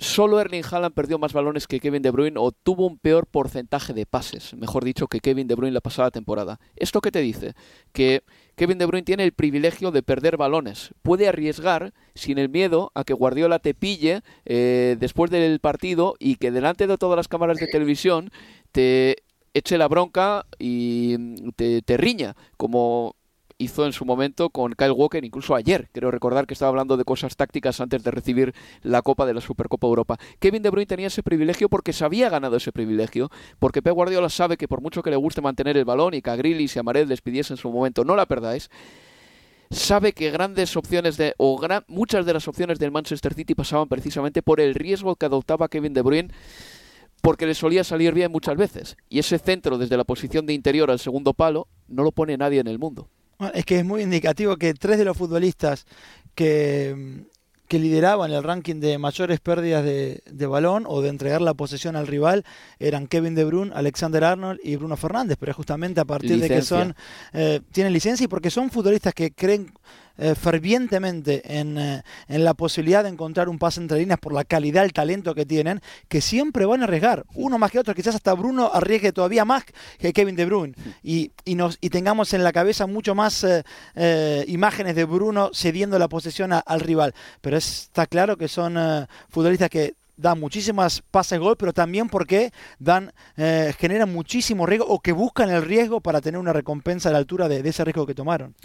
[0.03, 3.93] solo Erling Haaland perdió más balones que Kevin De Bruyne o tuvo un peor porcentaje
[3.93, 6.59] de pases, mejor dicho, que Kevin De Bruyne la pasada temporada.
[6.75, 7.53] ¿Esto qué te dice?
[7.91, 8.23] Que
[8.55, 10.93] Kevin De Bruyne tiene el privilegio de perder balones.
[11.01, 16.35] Puede arriesgar sin el miedo a que Guardiola te pille eh, después del partido y
[16.35, 18.29] que delante de todas las cámaras de televisión
[18.71, 23.15] te eche la bronca y te, te riña, como
[23.57, 25.89] hizo en su momento con Kyle Walker, incluso ayer.
[25.91, 29.41] Quiero recordar que estaba hablando de cosas tácticas antes de recibir la Copa de la
[29.41, 30.17] Supercopa Europa.
[30.39, 34.29] Kevin De Bruyne tenía ese privilegio porque se había ganado ese privilegio, porque Pep Guardiola
[34.29, 36.79] sabe que por mucho que le guste mantener el balón y que a Grillis y
[36.79, 38.69] a Mared les pidiese en su momento, no la perdáis
[39.73, 44.41] sabe que grandes opciones de o muchas de las opciones del Manchester City pasaban precisamente
[44.41, 46.29] por el riesgo que adoptaba Kevin De Bruyne
[47.21, 50.91] porque le solía salir bien muchas veces y ese centro desde la posición de interior
[50.91, 53.09] al segundo palo no lo pone nadie en el mundo.
[53.53, 55.85] Es que es muy indicativo que tres de los futbolistas
[56.35, 57.25] que,
[57.67, 62.07] que lideraban el ranking de mayores pérdidas de, balón o de entregar la posesión al
[62.07, 62.45] rival
[62.79, 66.61] eran Kevin De Bruyne, Alexander Arnold y Bruno Fernández, pero justamente a partir de que
[66.61, 66.95] son
[67.33, 69.73] eh, tienen licencia y porque son futbolistas que creen
[70.17, 74.43] eh, fervientemente en, eh, en, la posibilidad de encontrar un pase entre líneas por la
[74.43, 77.25] calidad, el talento que tienen, que siempre van a arriesgar.
[77.33, 79.63] Uno más que otro, quizás hasta Bruno arriesgue todavía más
[79.97, 80.75] que Kevin De Bruyne.
[81.01, 85.97] Y, y, nos, y tengamos en la cabeza mucho más eh, imágenes de Bruno cediendo
[85.97, 87.15] la posesión al rival.
[87.41, 88.77] Pero está claro que son
[89.29, 94.99] futbolistas que dan muchísimas pases gol, pero también porque dan, eh, generan muchísimo riesgo o
[94.99, 98.15] que buscan el riesgo para tener una recompensa a la altura de, ese riesgo que
[98.15, 98.55] tomaron.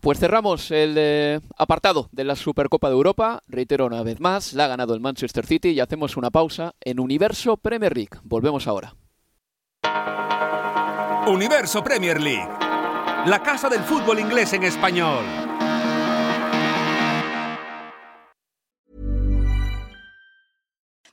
[0.00, 3.42] Pues cerramos el eh, apartado de la Supercopa de Europa.
[3.48, 7.00] Reitero una vez más, la ha ganado el Manchester City y hacemos una pausa en
[7.00, 8.18] Universo Premier League.
[8.24, 8.94] Volvemos ahora.
[11.26, 12.48] Universo Premier League,
[13.26, 15.49] la casa del fútbol inglés en español.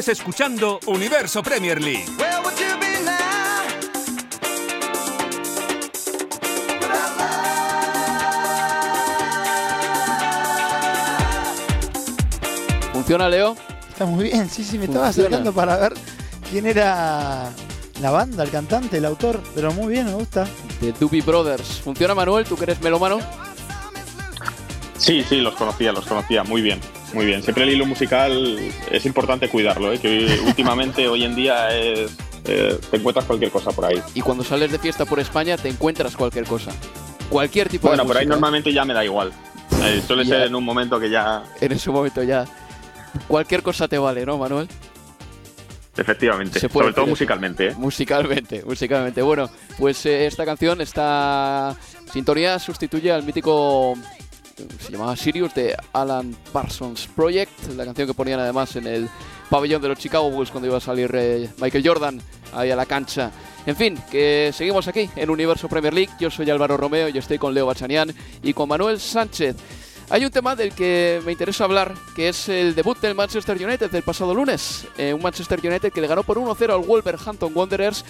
[0.00, 2.06] Sigues escuchando Universo Premier League.
[12.94, 13.54] ¿Funciona, Leo?
[13.90, 15.92] Está muy bien, sí, sí, me estaba acercando para ver
[16.50, 17.50] quién era
[18.00, 20.48] la banda, el cantante, el autor, pero muy bien, me gusta.
[20.80, 21.82] De Doobie Brothers.
[21.84, 22.46] ¿Funciona, Manuel?
[22.46, 23.18] ¿Tú que eres melómano?
[24.96, 26.42] Sí, sí, los conocía, los conocía.
[26.42, 26.80] Muy bien,
[27.14, 27.42] muy bien.
[27.42, 28.58] Siempre el hilo musical
[28.90, 29.98] es importante cuidarlo, ¿eh?
[29.98, 32.10] que últimamente, hoy en día, es,
[32.44, 34.00] eh, te encuentras cualquier cosa por ahí.
[34.14, 36.72] Y cuando sales de fiesta por España te encuentras cualquier cosa.
[37.28, 39.32] Cualquier tipo Bueno, de por ahí normalmente ya me da igual.
[39.82, 40.36] Eh, suele Ya.
[40.36, 42.44] ser en un momento que ya, En ese momento ya.
[43.28, 44.68] Cualquier cosa te vale, ¿no, Manuel?
[45.96, 47.10] efectivamente, sobre todo eso.
[47.10, 47.68] musicalmente.
[47.68, 47.74] ¿eh?
[47.76, 49.20] Musicalmente, musicalmente.
[49.20, 51.76] Bueno, pues eh, esta canción, esta
[52.10, 54.19] sintonía sustituye al mítico, eh,
[54.78, 59.08] se llamaba Sirius, de Alan Parsons Project, la canción que ponían además en el
[59.48, 62.20] pabellón de los Chicago Bulls cuando iba a salir eh, Michael Jordan
[62.54, 63.30] ahí a la cancha.
[63.66, 66.12] En fin, que seguimos aquí en Universo Premier League.
[66.18, 69.56] Yo soy Álvaro Romeo y estoy con Leo Bachanian y con Manuel Sánchez.
[70.08, 73.90] Hay un tema del que me interesa hablar, que es el debut del Manchester United
[73.90, 74.86] del pasado lunes.
[74.98, 78.04] Eh, un Manchester United que le ganó por 1-0 al Wolverhampton Wanderers.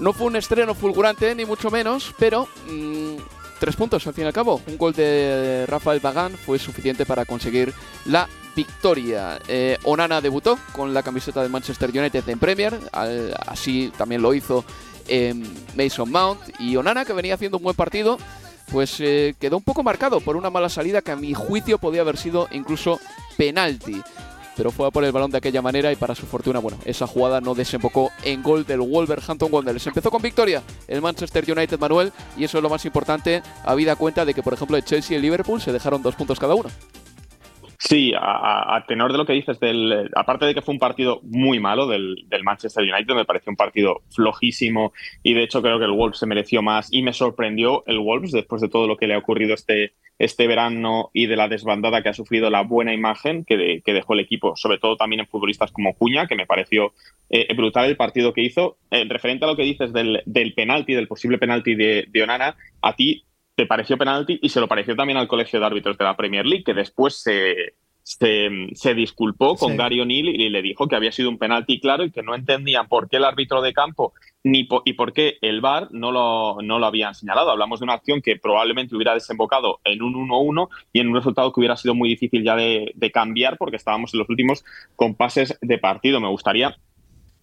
[0.00, 3.16] No fue un estreno fulgurante, ni mucho menos, pero mm,
[3.58, 4.60] tres puntos al fin y al cabo.
[4.66, 7.72] Un gol de Rafael Bagán fue suficiente para conseguir
[8.06, 9.38] la victoria.
[9.46, 12.78] Eh, Onana debutó con la camiseta del Manchester United en Premier,
[13.46, 14.64] así también lo hizo
[15.06, 15.34] eh,
[15.76, 16.40] Mason Mount.
[16.58, 18.18] Y Onana, que venía haciendo un buen partido,
[18.70, 22.02] pues eh, quedó un poco marcado por una mala salida que a mi juicio podía
[22.02, 23.00] haber sido incluso
[23.36, 24.02] penalti.
[24.58, 27.06] Pero fue a por el balón de aquella manera y para su fortuna, bueno, esa
[27.06, 29.86] jugada no desembocó en gol del Wolverhampton Wanderers.
[29.86, 34.24] Empezó con victoria el Manchester United Manuel y eso es lo más importante, habida cuenta
[34.24, 36.68] de que, por ejemplo, el Chelsea y el Liverpool se dejaron dos puntos cada uno.
[37.80, 41.60] Sí, a, tenor de lo que dices, del, aparte de que fue un partido muy
[41.60, 45.84] malo del, del Manchester United, me pareció un partido flojísimo y de hecho creo que
[45.84, 49.06] el Wolves se mereció más y me sorprendió el Wolves después de todo lo que
[49.06, 52.92] le ha ocurrido este, este verano y de la desbandada que ha sufrido la buena
[52.92, 56.34] imagen que, de- que dejó el equipo, sobre todo también en futbolistas como Cuña, que
[56.34, 56.92] me pareció
[57.30, 58.76] eh, brutal el partido que hizo.
[58.90, 62.56] Eh, referente a lo que dices del, del penalti, del posible penalti de, de Onana,
[62.82, 63.22] a ti
[63.58, 66.46] te pareció penalti y se lo pareció también al colegio de árbitros de la Premier
[66.46, 69.76] League, que después se, se, se disculpó con Sí.
[69.76, 72.86] Gary O'Neill y le dijo que había sido un penalti claro y que no entendían
[72.86, 74.12] por qué el árbitro de campo
[74.44, 77.50] ni po- y por qué el VAR no lo, no lo habían señalado.
[77.50, 81.52] Hablamos de una acción que probablemente hubiera desembocado en un 1-1 y en un resultado
[81.52, 85.58] que hubiera sido muy difícil ya de, de cambiar porque estábamos en los últimos compases
[85.60, 86.20] de partido.
[86.20, 86.76] Me gustaría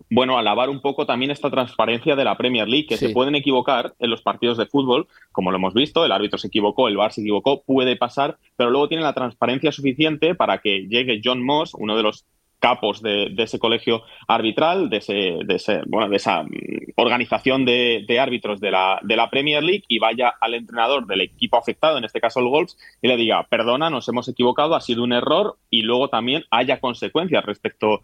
[0.10, 3.08] bueno, alabar un poco también esta transparencia de la Premier League, que Sí.
[3.08, 6.48] se pueden equivocar en los partidos de fútbol, como lo hemos visto, el árbitro se
[6.48, 10.88] equivocó, el VAR se equivocó, puede pasar, pero luego tiene la transparencia suficiente para que
[10.88, 12.26] llegue John Moss, uno de los
[12.60, 16.50] capos de, ese colegio arbitral, de, ese, bueno, de esa mm,
[16.96, 22.06] organización de, árbitros de la, Premier League y vaya al entrenador del equipo afectado, en
[22.06, 25.58] este caso el Wolves, y le diga, perdona, nos hemos equivocado, ha sido un error
[25.70, 28.02] y luego también haya consecuencias respecto,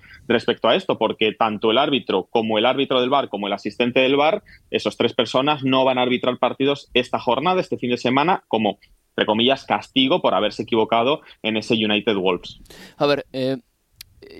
[0.63, 4.15] a esto, porque tanto el árbitro como el árbitro del VAR como el asistente del
[4.15, 8.43] VAR, esos tres personas no van a arbitrar partidos esta jornada, este fin de semana,
[8.47, 8.79] como,
[9.11, 12.59] entre comillas, castigo por haberse equivocado en ese United Wolves.
[12.97, 13.57] A ver, eh,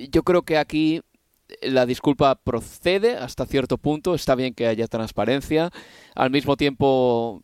[0.10, 1.01] yo creo que aquí
[1.62, 5.69] la disculpa procede hasta cierto punto, está bien que haya transparencia,
[6.15, 7.43] al mismo tiempo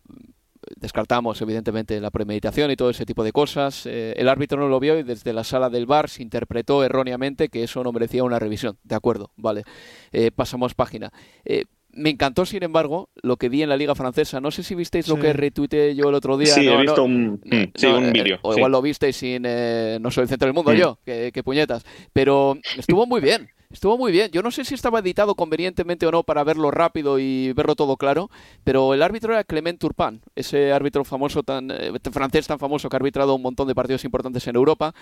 [0.75, 3.85] descartamos evidentemente la premeditación y todo ese tipo de cosas.
[3.85, 7.49] Eh, el árbitro no lo vio y desde la sala del bar se interpretó erróneamente
[7.49, 8.77] que eso no merecía una revisión.
[8.83, 9.63] De acuerdo, vale.
[10.11, 11.11] Eh, pasamos página.
[11.45, 11.65] Eh,
[11.97, 14.39] me encantó, sin embargo, lo que vi en la Liga Francesa.
[14.39, 16.53] No sé si visteis lo que retuiteé yo el otro día.
[16.53, 18.39] Sí, no, he no- visto un, no, mm, sí, no, un eh, vídeo.
[18.43, 18.59] O sí.
[18.59, 19.43] igual lo visteis sin.
[19.45, 20.75] eh, no soy el centro del mundo Mm.
[20.75, 21.85] yo, que, que puñetas.
[22.13, 23.49] Pero estuvo muy bien.
[23.69, 24.31] Estuvo muy bien.
[24.31, 27.97] Yo no sé si estaba editado convenientemente o no para verlo rápido y verlo todo
[27.97, 28.29] claro,
[28.63, 32.95] pero el árbitro era Clement Turpin, ese árbitro famoso tan eh, francés tan famoso que
[32.95, 34.95] ha arbitrado un montón de partidos importantes en Europa.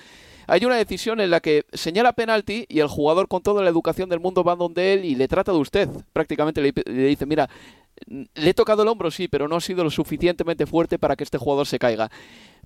[0.48, 4.10] Hay una decisión en la que señala penalti y el jugador con toda la educación
[4.10, 5.88] del mundo va donde él y le trata de usted.
[6.12, 7.48] Prácticamente le, dice, mira,
[8.08, 11.24] le he tocado el hombro, sí, pero no ha sido lo suficientemente fuerte para que
[11.24, 12.10] este jugador se caiga.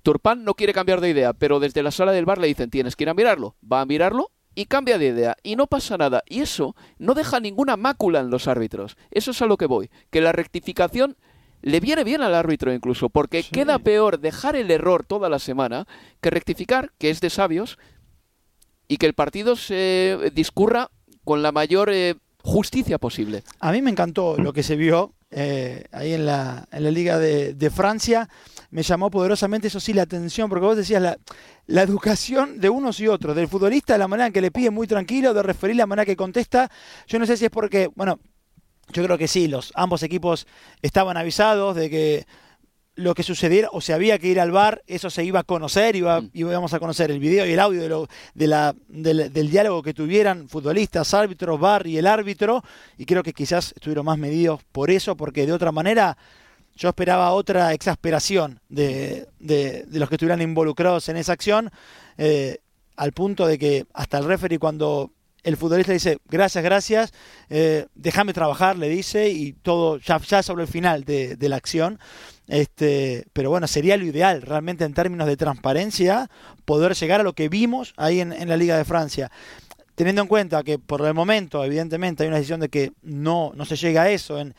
[0.02, 2.96] Turpán no quiere cambiar de idea, pero desde la sala del bar le dicen, tienes
[2.96, 3.54] que ir a mirarlo.
[3.70, 6.22] Va a mirarlo y cambia de idea y no pasa nada.
[6.26, 8.96] Y eso no deja ninguna mácula en los árbitros.
[9.10, 9.90] Eso es a lo que voy.
[10.10, 11.16] Que la rectificación
[11.62, 15.86] le viene bien al árbitro incluso, porque queda peor dejar el error toda la semana
[16.20, 17.78] que rectificar, que es de sabios,
[18.88, 20.90] y que el partido se discurra
[21.24, 23.44] con la mayor eh, justicia posible.
[23.60, 27.18] A mí me encantó lo que se vio eh, ahí en la, en la Liga
[27.18, 28.28] de, de, Francia.
[28.70, 31.18] Me llamó poderosamente, eso sí, la atención, porque vos decías la,
[31.66, 34.86] la, educación de unos y otros, del futbolista, la manera en que le pide muy
[34.86, 36.70] tranquilo, de referir la manera que contesta.
[37.06, 38.18] Yo no sé si es porque, bueno,
[38.92, 40.46] yo creo que sí, los ambos equipos
[40.82, 42.26] estaban avisados de que
[42.96, 45.96] lo que sucediera, o se había que ir al bar, eso se iba a conocer,
[45.96, 46.30] iba, mm.
[46.34, 49.82] íbamos a conocer el video y el audio de lo, de la, del, del, diálogo
[49.82, 52.62] que tuvieran futbolistas, árbitros, bar y el árbitro,
[52.98, 56.18] y creo que quizás estuvieron más medidos por eso, porque de otra manera
[56.76, 61.70] yo esperaba otra exasperación de, de, de los que estuvieran involucrados en esa acción,
[62.18, 62.58] eh,
[62.96, 67.12] al punto de que hasta el referee cuando el futbolista dice, gracias, gracias,
[67.48, 71.98] eh, déjame trabajar, le dice, y todo ya, ya sobre el final de, la acción.
[72.46, 76.28] Este, pero bueno, sería lo ideal realmente en términos de transparencia
[76.64, 79.30] poder llegar a lo que vimos ahí en, la Liga de Francia.
[79.94, 83.64] Teniendo en cuenta que por el momento, evidentemente, hay una decisión de que no, no
[83.64, 84.54] se llega a eso en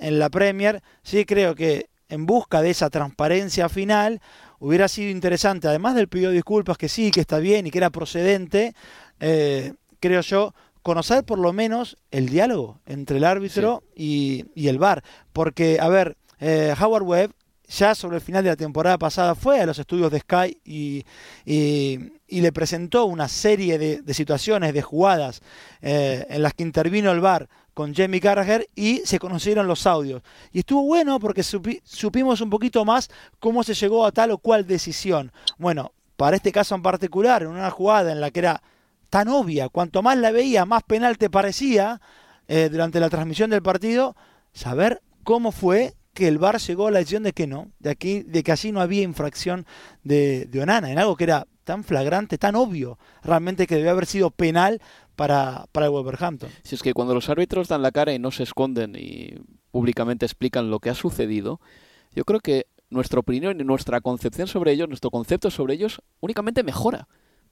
[0.00, 4.20] la Premier, sí creo que en busca de esa transparencia final
[4.58, 7.78] hubiera sido interesante, además del pedido de disculpas, que sí, que está bien y que
[7.78, 8.74] era procedente,
[9.20, 14.44] eh, creo yo, conocer por lo menos el diálogo entre el árbitro sí.
[14.54, 15.04] y, y, el VAR.
[15.32, 17.34] Porque, a ver, eh, Howard Webb
[17.68, 21.04] ya sobre el final de la temporada pasada fue a los estudios de Sky y,
[21.44, 25.40] y, y le presentó una serie de, de situaciones, de jugadas
[25.80, 30.22] eh, en las que intervino el VAR con Jamie Carragher y se conocieron los audios.
[30.52, 33.08] Y estuvo bueno porque supi, supimos un poquito más
[33.38, 35.30] cómo se llegó a tal o cual decisión.
[35.56, 38.62] Bueno, para este caso en particular, en una jugada en la que era
[39.10, 42.00] tan obvia, cuanto más la veía, más penal te parecía
[42.48, 44.16] eh, durante la transmisión del partido,
[44.52, 48.22] saber cómo fue que el VAR llegó a la decisión de que no, de aquí,
[48.22, 49.66] de que así no había infracción
[50.02, 54.06] de, de Onana, en algo que era tan flagrante, tan obvio, realmente que debía haber
[54.06, 54.80] sido penal
[55.14, 56.50] para, para el Wolverhampton.
[56.62, 59.36] Si es que cuando los árbitros dan la cara y no se esconden y
[59.70, 61.60] públicamente explican lo que ha sucedido,
[62.12, 66.64] yo creo que nuestra opinión y nuestra concepción sobre ellos, nuestro concepto sobre ellos, únicamente
[66.64, 67.06] mejora.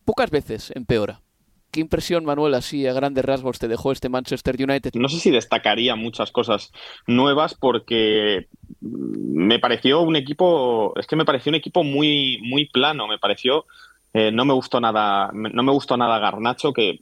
[0.04, 1.22] Pocas veces empeora.
[1.70, 4.92] ¿Qué impresión, Manuel, así a grandes rasgos te dejó este Manchester United?
[4.94, 6.72] No sé si destacaría muchas cosas
[7.06, 8.48] nuevas porque
[8.80, 13.66] me pareció un equipo, es que me pareció un equipo muy, muy plano, me pareció,
[14.14, 17.00] eh, no me gustó nada, no me gustó nada Garnacho, que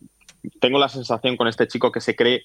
[0.61, 2.43] tengo la sensación con este chico que se cree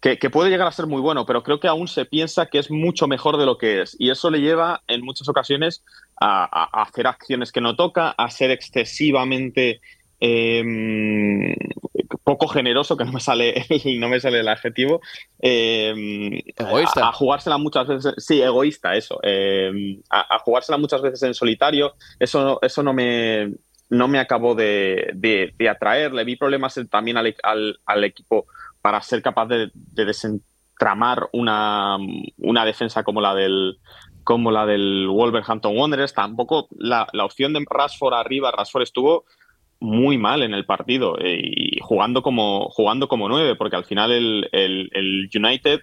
[0.00, 2.70] que, puede llegar a ser muy bueno, pero creo que aún se piensa que es
[2.70, 3.96] mucho mejor de lo que es.
[3.98, 5.84] Y eso le lleva en muchas ocasiones
[6.20, 9.80] a hacer acciones que no toca, a ser excesivamente
[10.20, 11.54] eh,
[12.24, 13.66] poco generoso, que no me sale,
[13.98, 15.00] no me sale el adjetivo.
[15.40, 17.06] Eh, egoísta.
[17.06, 18.14] A, a, jugársela muchas veces.
[18.18, 19.18] Sí, egoísta, eso.
[19.22, 21.94] Eh, a, a, jugársela muchas veces en solitario.
[22.18, 23.54] Eso, eso no me.
[23.90, 26.12] No me acabó de, de, de atraer.
[26.12, 28.46] Le vi problemas también al, al, al equipo
[28.82, 31.96] para ser capaz de, de desentramar una,
[32.36, 33.78] una, defensa como la del
[34.24, 36.12] como la del Wolverhampton Wanderers.
[36.12, 39.24] Tampoco la, la opción de Rashford arriba, Rashford estuvo
[39.80, 44.10] muy mal en el partido eh, y jugando como, jugando como nueve, porque al final
[44.10, 45.80] el, el, United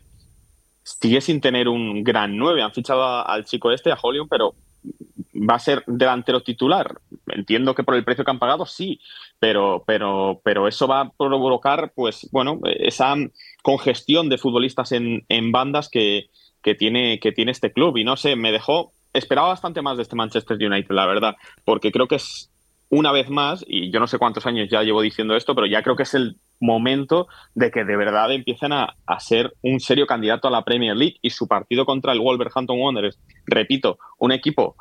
[0.83, 2.61] sigue sin tener un gran nueve.
[2.61, 4.53] Han fichado al chico este, a Holion, pero
[5.33, 6.99] va a ser delantero titular.
[7.27, 8.99] Entiendo que por el precio que han pagado, sí,
[9.39, 13.15] pero, pero, pero eso va a provocar, pues, bueno, esa
[13.63, 16.29] congestión de futbolistas en, en bandas que,
[16.61, 17.97] que, tiene, que tiene este club.
[17.97, 18.91] Y no sé, me dejó.
[19.13, 22.51] Esperaba bastante más de este Manchester United, la verdad, porque creo que es
[22.89, 25.81] una vez más, y yo no sé cuántos años ya llevo diciendo esto, pero ya
[25.81, 30.47] creo que es el momento de que de verdad empiecen a, ser un serio candidato
[30.47, 34.75] a la Premier League y su partido contra el Wolverhampton Wanderers, repito, un equipo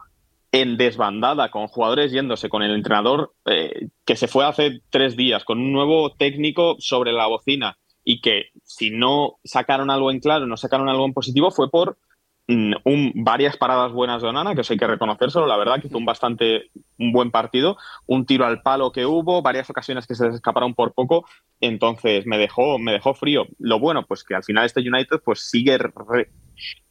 [0.52, 5.44] en desbandada, con jugadores yéndose, con el entrenador eh, que se fue hace tres días,
[5.44, 10.46] con un nuevo técnico sobre la bocina y que si no sacaron algo en claro,
[10.46, 11.98] no sacaron algo en positivo, fue por
[12.46, 15.98] un, varias paradas buenas de Onana, que eso hay que reconocérselo, la verdad que fue
[15.98, 17.76] un bastante un buen partido,
[18.06, 21.26] un tiro al palo que hubo, varias ocasiones que se escaparon por poco,
[21.60, 23.46] entonces me dejó, me dejó frío.
[23.58, 25.78] Lo bueno, pues que al final este United pues sigue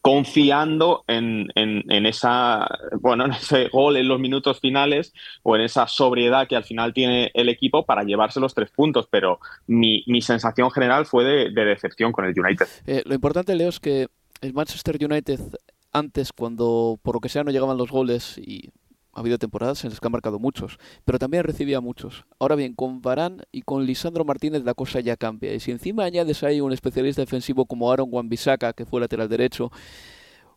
[0.01, 2.67] confiando en, en, esa
[2.99, 6.93] bueno en ese gol en los minutos finales o en esa sobriedad que al final
[6.93, 9.07] tiene el equipo para llevarse los tres puntos.
[9.09, 12.67] Pero mi, mi sensación general fue de, decepción con el United.
[12.87, 14.07] Eh, lo importante Leo es que
[14.43, 15.39] el Manchester United
[15.91, 18.69] antes cuando por lo que sea no llegaban los goles y
[19.13, 22.25] ha habido temporadas en las que han marcado muchos, pero también recibía muchos.
[22.39, 25.53] Ahora bien, con Varane y con Lisandro Martínez la cosa ya cambia.
[25.53, 29.71] Y si encima añades ahí un especialista defensivo como Aaron Wan-Bissaka, que fue lateral derecho,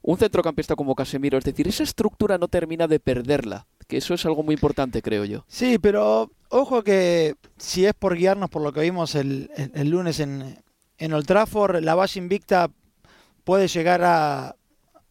[0.01, 4.25] un centrocampista como Casemiro, es decir, esa estructura no termina de perderla, que eso es
[4.25, 5.45] algo muy importante, creo yo.
[5.49, 10.63] Sí, pero ojo que si es por guiarnos por lo que vimos el, lunes en,
[10.97, 12.71] en Old Trafford, la base invicta
[13.47, 14.57] puede llegar a,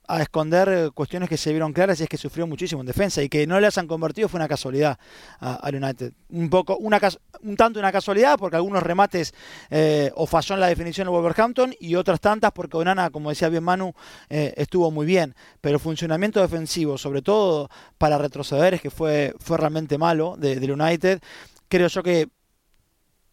[0.10, 3.24] a esconder eh, cuestiones que se vieron claras y es que sufrió muchísimo en defensa
[3.24, 5.00] y que no les han convertido fue una casualidad
[5.40, 6.12] al United.
[6.32, 7.00] Un poco, una
[7.44, 9.34] un tanto una casualidad porque algunos remates
[9.70, 13.48] eh, o falló en la definición de Wolverhampton y otras tantas porque Onana, como decía
[13.48, 13.94] bien Manu,
[14.30, 15.34] eh, estuvo muy bien.
[15.62, 20.70] Pero el funcionamiento defensivo, sobre todo para retroceder, es que fue, fue realmente malo del
[20.70, 21.22] United.
[21.70, 22.28] Creo yo que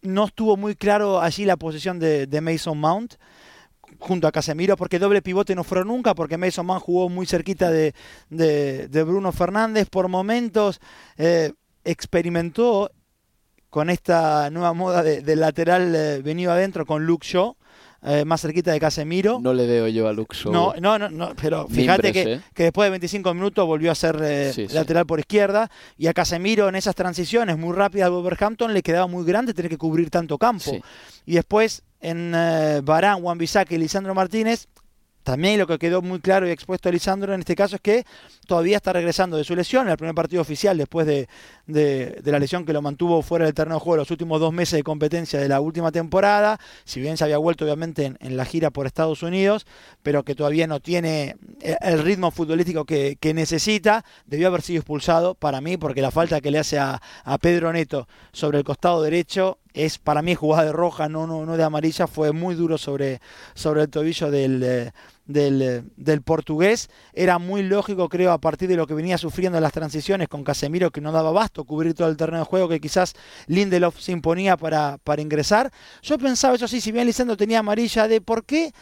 [0.01, 3.15] no estuvo muy claro allí la posición de, de Mason Mount
[3.99, 7.71] junto a Casemiro, porque doble pivote no fueron nunca, porque Mason Man jugó muy cerquita
[7.71, 7.93] de,
[8.29, 9.89] de, Bruno Fernández.
[9.89, 10.79] Por momentos
[11.17, 12.91] eh, experimentó
[13.69, 17.55] con esta nueva moda de, lateral eh, venido adentro con Luke Shaw.
[18.05, 19.39] Eh, más cerquita de Casemiro.
[19.41, 20.51] No le veo yo a Luke Shaw.
[20.51, 24.17] No, no, no, pero fíjate que, que, después de 25 minutos volvió a ser
[24.73, 29.07] lateral por izquierda y a Casemiro en esas transiciones muy rápidas al Wolverhampton le quedaba
[29.07, 30.71] muy grande tener que cubrir tanto campo.
[31.25, 34.67] Y después en eh, Barán, Juan Bisaque y Lisandro Martínez,
[35.23, 38.05] también lo que quedó muy claro y expuesto a Lisandro en este caso es que
[38.45, 41.29] todavía está regresando de su lesión, el primer partido oficial después de,
[41.65, 44.83] la lesión que lo mantuvo fuera del terreno de juego los últimos dos meses de
[44.83, 48.85] competencia de la última temporada, si bien se había vuelto obviamente en, la gira por
[48.85, 49.65] Estados Unidos,
[50.01, 55.61] pero que todavía no tiene el ritmo futbolístico que, necesita, debió haber sido expulsado para
[55.61, 59.59] mí porque la falta que le hace a, a Pedro Neto sobre el costado derecho
[59.73, 63.21] es para mí jugada de roja, no, no, no de amarilla, fue muy duro sobre,
[63.53, 64.91] sobre el tobillo del, eh,
[65.25, 66.89] del, del, portugués.
[67.13, 70.43] Era muy lógico, creo, a partir de lo que venía sufriendo en las transiciones con
[70.43, 73.13] Casemiro, que no daba basto cubrir todo el terreno de juego, que quizás
[73.47, 75.71] Lindelof se imponía para, para ingresar.
[76.01, 78.73] Yo pensaba, eso sí, si bien Lisandro tenía amarilla, de por qué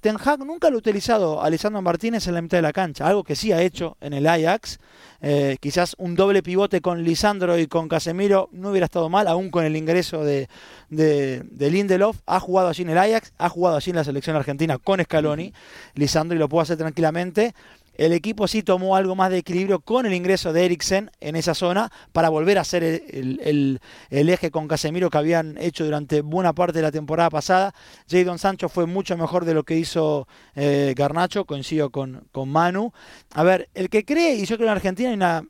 [0.00, 3.06] Ten Hag nunca lo ha utilizado a Lisandro Martínez en la mitad de la cancha,
[3.06, 4.78] algo que sí ha hecho en el Ajax.
[5.20, 9.50] Eh, quizás un doble pivote con Lisandro y con Casemiro no hubiera estado mal, aún
[9.50, 10.48] con el ingreso de,
[10.90, 12.18] de, de, Lindelof.
[12.26, 15.52] Ha jugado allí en el Ajax, ha jugado allí en la selección argentina con Scaloni,
[15.94, 17.54] Lisandro, y lo puede hacer tranquilamente.
[17.96, 21.54] El equipo sí tomó algo más de equilibrio con el ingreso de Eriksen en esa
[21.54, 23.80] zona para volver a ser el,
[24.10, 27.74] eje con Casemiro que habían hecho durante buena parte de la temporada pasada.
[28.08, 32.92] Jadon Sancho fue mucho mejor de lo que hizo eh, Garnacho, coincido con, con Manu.
[33.32, 35.46] A ver, el que cree, y yo creo en Argentina hay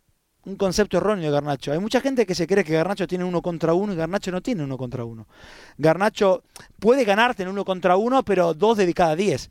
[0.46, 1.72] un concepto erróneo de Garnacho.
[1.72, 4.40] Hay mucha gente que se cree que Garnacho tiene uno contra uno y Garnacho no
[4.40, 5.26] tiene uno contra uno.
[5.76, 6.44] Garnacho
[6.78, 9.50] puede ganarte en uno contra uno, pero dos de cada diez.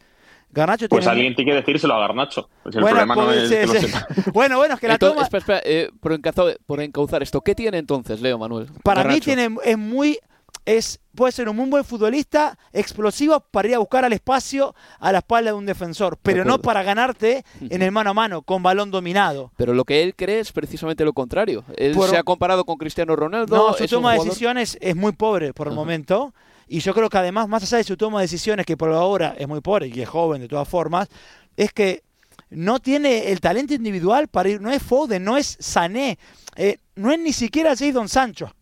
[0.52, 2.50] Garnacho pues alguien tiene que decírselo a Garnacho.
[2.64, 5.24] Pues el bueno, problema no es que bueno, bueno, es que la toma...
[5.24, 8.68] Espera, espera, eh, por, encauzar, por, encauzar, esto, ¿qué tiene entonces, Leo Manuel?
[8.84, 10.18] Para mí tiene, es muy...
[10.64, 15.12] Es, puede ser un muy buen futbolista, explosivo para ir a buscar al espacio a
[15.12, 18.64] la espalda de un defensor, pero no para ganarte en el mano a mano, con
[18.64, 19.52] balón dominado.
[19.58, 21.66] Pero lo que él cree es precisamente lo contrario.
[21.78, 23.56] Él se ha comparado con Cristiano Ronaldo.
[23.56, 26.34] No, su toma de decisiones es muy pobre por el momento.
[26.68, 29.36] Y yo creo que además, más allá de su toma de decisiones, que por ahora
[29.38, 31.08] es muy pobre y es joven de todas formas,
[31.56, 32.04] es que
[32.50, 36.18] no tiene el talento individual para ir, no es Foden, no es Sané,
[36.56, 38.54] eh, no es ni siquiera Jadon Sancho.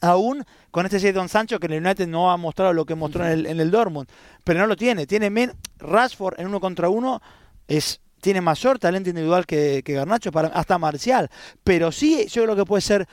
[0.00, 3.24] Aún con este Jadon Sancho que en el United no ha mostrado lo que mostró
[3.24, 4.08] en el, en el Dortmund,
[4.44, 5.06] pero no lo tiene.
[5.06, 7.20] Tiene men Rashford en uno contra uno,
[7.66, 11.30] es tiene mayor talento individual que, que Garnacho, hasta Marcial.
[11.64, 13.08] Pero sí, yo creo que puede ser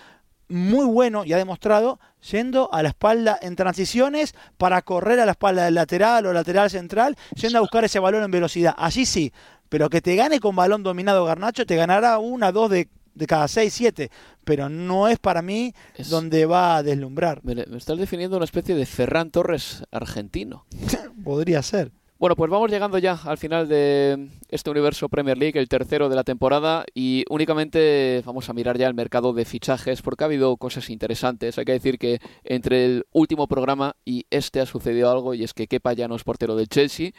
[0.47, 1.99] muy bueno y ha demostrado
[2.31, 6.69] yendo a la espalda en transiciones para correr a la espalda del lateral o lateral
[6.69, 8.75] central, yendo a buscar ese balón en velocidad.
[8.77, 9.31] Allí sí,
[9.69, 12.89] pero que te gane con balón dominado Garnacho, te ganará una, dos de,
[13.27, 14.11] cada seis, siete,
[14.43, 15.73] pero no es para mí
[16.09, 17.41] donde va a deslumbrar.
[17.43, 20.65] Me, me estás definiendo una especie de Ferran Torres argentino.
[21.23, 21.91] Podría ser.
[22.25, 26.15] Bueno, pues vamos llegando ya al final de este universo Premier League, el tercero de
[26.15, 30.57] la temporada, y únicamente vamos a mirar ya el mercado de fichajes porque ha habido
[30.57, 31.59] cosas interesantes.
[31.59, 35.53] Hay que decir que entre el último programa y este ha sucedido algo, y es
[35.53, 37.11] que Kepa ya no es portero del Chelsea,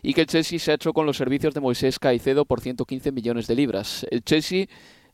[0.00, 3.12] y que el Chelsea se ha hecho con los servicios de Moisés Caicedo por 115
[3.12, 4.06] millones de libras.
[4.10, 4.64] El Chelsea,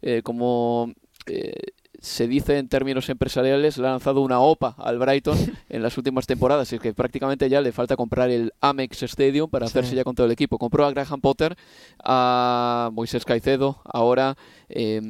[0.00, 0.92] eh, como
[1.26, 5.36] eh, se dice en términos empresariales, le ha lanzado una OPA al Brighton
[5.68, 6.72] en las últimas temporadas.
[6.72, 10.26] Es que prácticamente ya le falta comprar el Amex Stadium para hacerse ya con todo
[10.26, 10.58] el equipo.
[10.58, 11.56] Compró a Graham Potter,
[12.02, 14.36] a Moisés Caicedo, ahora
[14.68, 15.00] eh,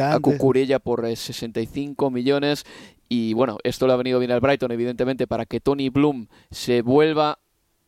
[0.00, 2.64] a Cucurella por 65 eh, millones.
[3.08, 6.82] Y bueno, esto le ha venido bien al Brighton, evidentemente, para que Tony Bloom se
[6.82, 7.40] vuelva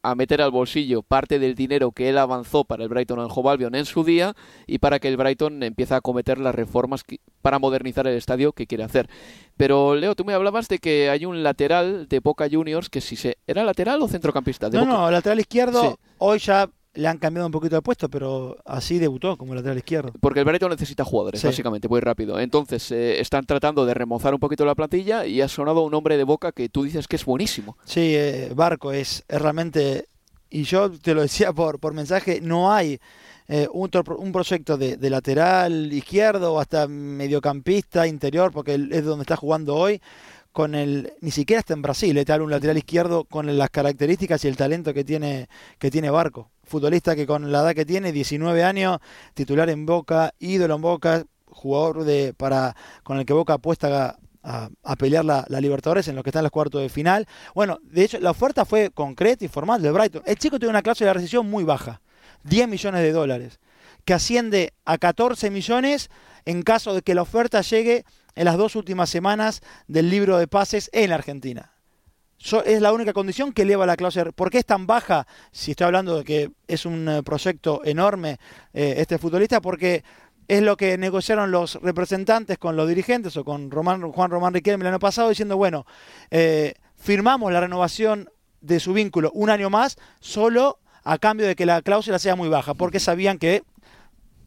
[0.03, 3.51] a meter al bolsillo parte del dinero que él avanzó para el Brighton and Hove
[3.51, 4.35] Albion en su día
[4.67, 7.05] y para que el Brighton empiece a cometer las reformas
[7.41, 9.09] para modernizar el estadio que quiere hacer.
[9.57, 13.17] Pero Leo, tú me hablabas de que hay un lateral de Boca Juniors que si
[13.17, 14.69] se era lateral o centrocampista.
[14.71, 15.99] no, no, lateral izquierdo.
[16.19, 20.13] Hoy ya le han cambiado un poquito de puesto, pero así debutó como lateral izquierdo.
[20.21, 22.39] Porque el Brighton necesita jugadores, básicamente, muy rápido.
[22.39, 26.17] Entonces, eh, están tratando de remozar un poquito la plantilla y ha sonado un hombre
[26.17, 27.77] de boca que tú dices que es buenísimo.
[27.85, 30.07] Sí, eh, Barco es, realmente,
[30.51, 33.01] y yo te lo decía por, por mensaje, no hay
[33.49, 39.23] eh, un, un, proyecto de, de, lateral izquierdo o hasta mediocampista, interior, porque es donde
[39.23, 40.01] está jugando hoy
[40.53, 44.49] con el, ni siquiera está en Brasil, te un lateral izquierdo con las características y
[44.49, 46.52] el talento que tiene, que tiene Barco.
[46.65, 48.99] Futbolista que con la edad que tiene, 19 años,
[49.35, 54.97] titular en Boca, ídolo en Boca, jugador de, para, con el que Boca apuesta a,
[54.97, 57.27] pelear la, Libertadores en lo que está en los cuartos de final.
[57.55, 60.23] Bueno, de hecho, la oferta fue concreta y formal de Brighton.
[60.27, 62.01] El chico tiene una clase de recesión muy baja,
[62.45, 63.61] 10 millones de dólares,
[64.05, 66.11] que asciende a 14 millones
[66.45, 68.05] en caso de que la oferta llegue
[68.35, 71.73] en las dos últimas semanas del libro de pases en la Argentina.
[72.65, 74.33] Es la única condición que eleva la cláusula.
[74.33, 75.27] ¿Por qué es tan baja?
[75.53, 78.39] Si estoy hablando de que es un eh, proyecto enorme
[78.73, 80.03] eh, este futbolista, porque
[80.49, 84.83] es lo que negociaron los representantes con los dirigentes o con Román, Juan Román Riquelme
[84.85, 85.87] el año pasado, diciendo, bueno,
[86.31, 88.29] eh, firmamos la renovación
[88.61, 92.49] de su vínculo un año más, solo a cambio de que la cláusula sea muy
[92.49, 93.63] baja, porque sabían que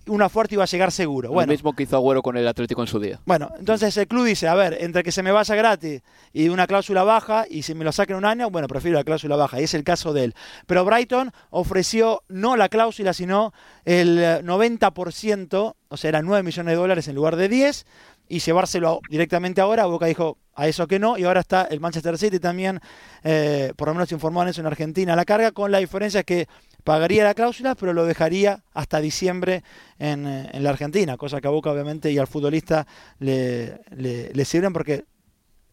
[0.08, 1.30] una fuerte iba a llegar seguro.
[1.30, 3.20] Bueno, Lo mismo que hizo Agüero con el Atlético en su día.
[3.26, 6.02] Bueno, entonces el club dice, a ver, entre que se me vaya gratis
[6.34, 9.36] y una cláusula baja y si me lo saquen un año, bueno, prefiero la cláusula
[9.36, 10.36] baja y es el caso de él.
[10.68, 13.54] Pero Brighton ofreció no la cláusula, sino
[13.86, 17.86] el 90%, o sea, eran 9 millones de dólares en lugar de 10
[18.28, 19.86] y llevárselo directamente ahora.
[19.86, 22.80] Boca dijo a eso que no, y ahora está el Manchester City también,
[23.24, 26.48] eh, por lo menos informó en eso en Argentina, la carga, con la diferencia que
[26.84, 29.64] pagaría la cláusula, pero lo dejaría hasta diciembre
[30.00, 32.88] en, eh, en la Argentina, cosa que a Boca obviamente y al futbolista
[33.20, 35.06] le, le, sirven porque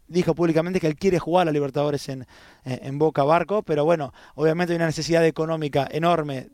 [0.09, 2.23] dijo públicamente que él quiere jugar a Libertadores en,
[2.65, 6.49] eh, en Boca Barco, pero bueno, obviamente hay una necesidad económica enorme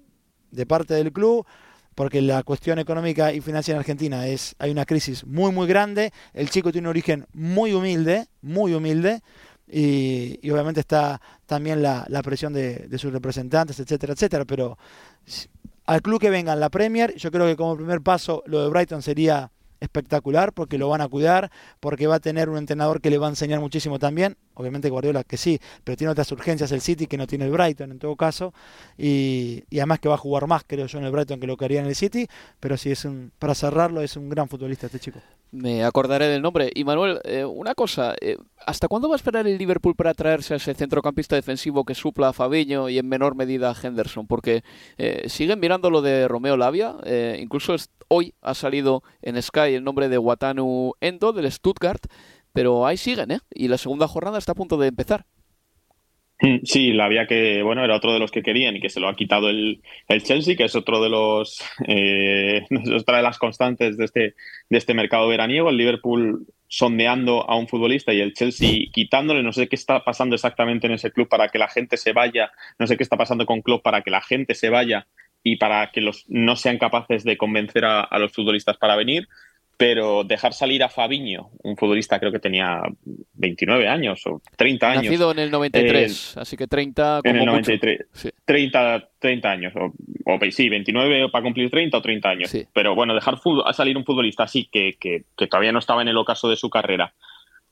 [0.51, 1.47] de parte del club
[1.99, 6.13] porque la cuestión económica y financiera en Argentina es hay una crisis muy muy grande,
[6.33, 9.21] el chico tiene un origen muy humilde, muy humilde,
[9.67, 14.79] y, obviamente está también la, presión de, sus representantes, etcétera, etcétera, pero
[15.87, 18.71] al club que venga en la Premier, yo creo que como primer paso lo de
[18.71, 21.51] Brighton sería espectacular porque lo van a cuidar,
[21.81, 24.37] porque va a tener un entrenador que le va a enseñar muchísimo también.
[24.55, 27.93] Obviamente Guardiola que sí, pero tiene otras urgencias el City que no tiene el Brighton
[27.93, 28.53] en todo caso.
[28.97, 31.65] Y, además que va a jugar más, creo yo, en el Brighton que lo que
[31.65, 32.27] haría en el City.
[32.61, 35.21] Pero sí, es un, para cerrarlo, es un gran futbolista este chico.
[35.51, 36.71] Me acordaré del nombre.
[36.75, 38.37] Y Manuel, eh, una cosa, eh,
[38.67, 42.29] ¿hasta cuándo va a esperar el Liverpool para traerse a ese centrocampista defensivo que supla
[42.29, 44.27] a Fabiño y en menor medida a Henderson?
[44.27, 44.63] Porque
[44.99, 46.97] eh, siguen mirando lo de Romeo Lavia.
[47.39, 47.75] incluso
[48.09, 52.05] hoy ha salido en Sky el nombre de Watanu Endo del Stuttgart.
[52.53, 53.41] Pero ahí siguen, ¿eh?
[53.51, 55.27] Y la segunda jornada está a punto de empezar.
[56.41, 59.01] Mm, sí, la había que, bueno, era otro de los que querían y que se
[59.01, 62.65] lo ha quitado el, el Chelsea, que es otro de los, eh,
[62.97, 64.35] otra de las constantes de este,
[64.71, 65.71] de este mercado veraniego.
[65.71, 69.43] El Liverpool sondeando a un futbolista y el Chelsea quitándole.
[69.43, 72.53] No sé qué está pasando exactamente en ese club para que la gente se vaya.
[72.79, 75.09] No sé qué está pasando con Klopp para que la gente se vaya
[75.43, 79.29] y para que los no sean capaces de convencer a los futbolistas para venir
[79.79, 82.83] pero dejar salir a Fabiño, un futbolista creo que tenía
[83.35, 85.05] 29 años o 30 años.
[85.05, 88.01] Nacido en el 93, así que 30 como En el 93,
[88.45, 92.57] 30, 30 años, o, sí, 29 para cumplir 30 o 30 años.
[92.73, 96.17] Pero bueno, dejar a salir un futbolista así que, que, todavía no estaba en el
[96.17, 97.15] ocaso de su carrera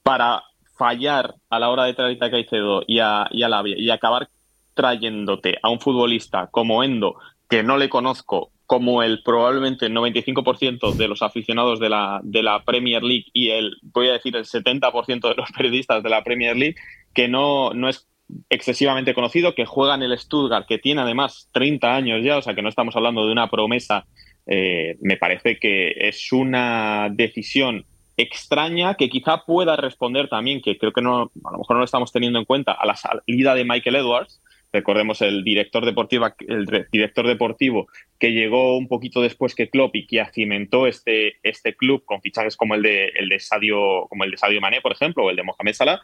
[0.04, 0.44] para
[0.78, 4.28] fallar a la hora de traer a Caicedo y a, y a Lavia y acabar
[4.74, 7.16] trayéndote a un futbolista como Endo,
[7.48, 12.42] que no le conozco, como el probablemente el 95% de los aficionados de la, de
[12.42, 16.24] la Premier League y el, voy a decir, el 70% de los periodistas de la
[16.24, 16.76] Premier League,
[17.14, 18.06] que no, no es
[18.50, 22.54] excesivamente conocido, que juega en el Stuttgart, que tiene además 30 años ya, o sea
[22.54, 24.04] que no estamos hablando de una promesa,
[24.46, 27.84] eh, me parece que es una decisión
[28.16, 31.84] extraña que quizá pueda responder también, que creo que no, a lo mejor no lo
[31.84, 34.40] estamos teniendo en cuenta, a la salida de Michael Edwards,
[34.76, 40.06] Recordemos el director deportivo, el director deportivo que llegó un poquito después que Klopp y
[40.06, 44.32] que cimentó este, este club con fichajes como el de, el de Sadio, como el
[44.32, 46.02] de Sadio Mané, por ejemplo, o el de Mohamed Salah.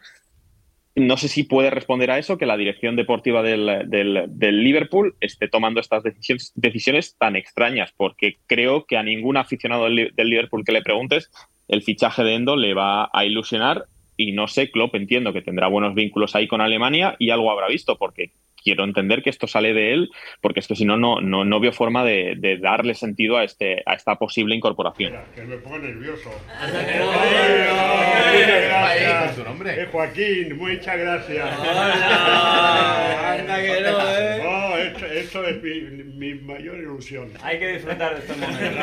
[0.95, 5.47] No sé si puede responder a eso que la dirección deportiva del, del, Liverpool esté
[5.47, 10.65] tomando estas decisiones, decisiones, tan extrañas, porque creo que a ningún aficionado del, del Liverpool
[10.65, 11.29] que le preguntes
[11.67, 13.85] el fichaje de Endo le va a ilusionar
[14.17, 17.67] y no sé, Klopp entiendo que tendrá buenos vínculos ahí con Alemania y algo habrá
[17.67, 18.31] visto, porque
[18.63, 20.09] quiero entender que esto sale de él,
[20.41, 23.93] porque es que si no, no, no, veo forma de, darle sentido a, este, a
[23.93, 25.13] esta posible incorporación.
[25.35, 26.29] que me pongo nervioso.
[29.35, 29.81] su nombre?
[29.81, 31.49] Eh, Joaquín, muchas gracias.
[35.13, 37.31] esto, es mi, mayor ilusión.
[37.41, 38.81] Hay que disfrutar de este momento.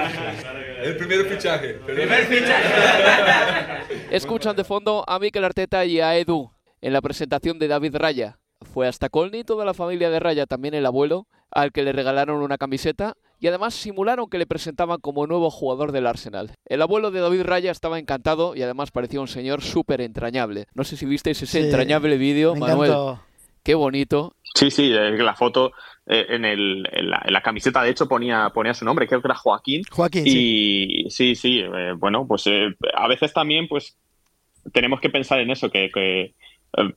[0.83, 1.75] El primer fichaje.
[1.75, 4.07] Primer fichaje.
[4.11, 6.51] Escuchan de fondo a Mikel Arteta y a Edu
[6.81, 10.75] en la presentación de David Raya fue hasta Colny toda la familia de Raya, también
[10.75, 15.27] el abuelo, al que le regalaron una camiseta y además simularon que le presentaban como
[15.27, 16.53] nuevo jugador del Arsenal.
[16.67, 20.67] El abuelo de David Raya estaba encantado y además parecía un señor súper entrañable.
[20.75, 22.93] No sé si visteis ese entrañable vídeo, Manuel.
[23.63, 24.35] Qué bonito.
[24.55, 25.73] Sí, sí, la foto
[26.07, 29.35] eh, en, el, en, la, camiseta, de hecho, ponía, ponía su nombre, creo que era
[29.35, 29.83] Joaquín.
[29.91, 31.35] Joaquín, y, sí.
[31.35, 33.97] Sí, eh, bueno, pues eh, a veces también, pues,
[34.73, 36.35] tenemos que pensar en eso, que, que eh,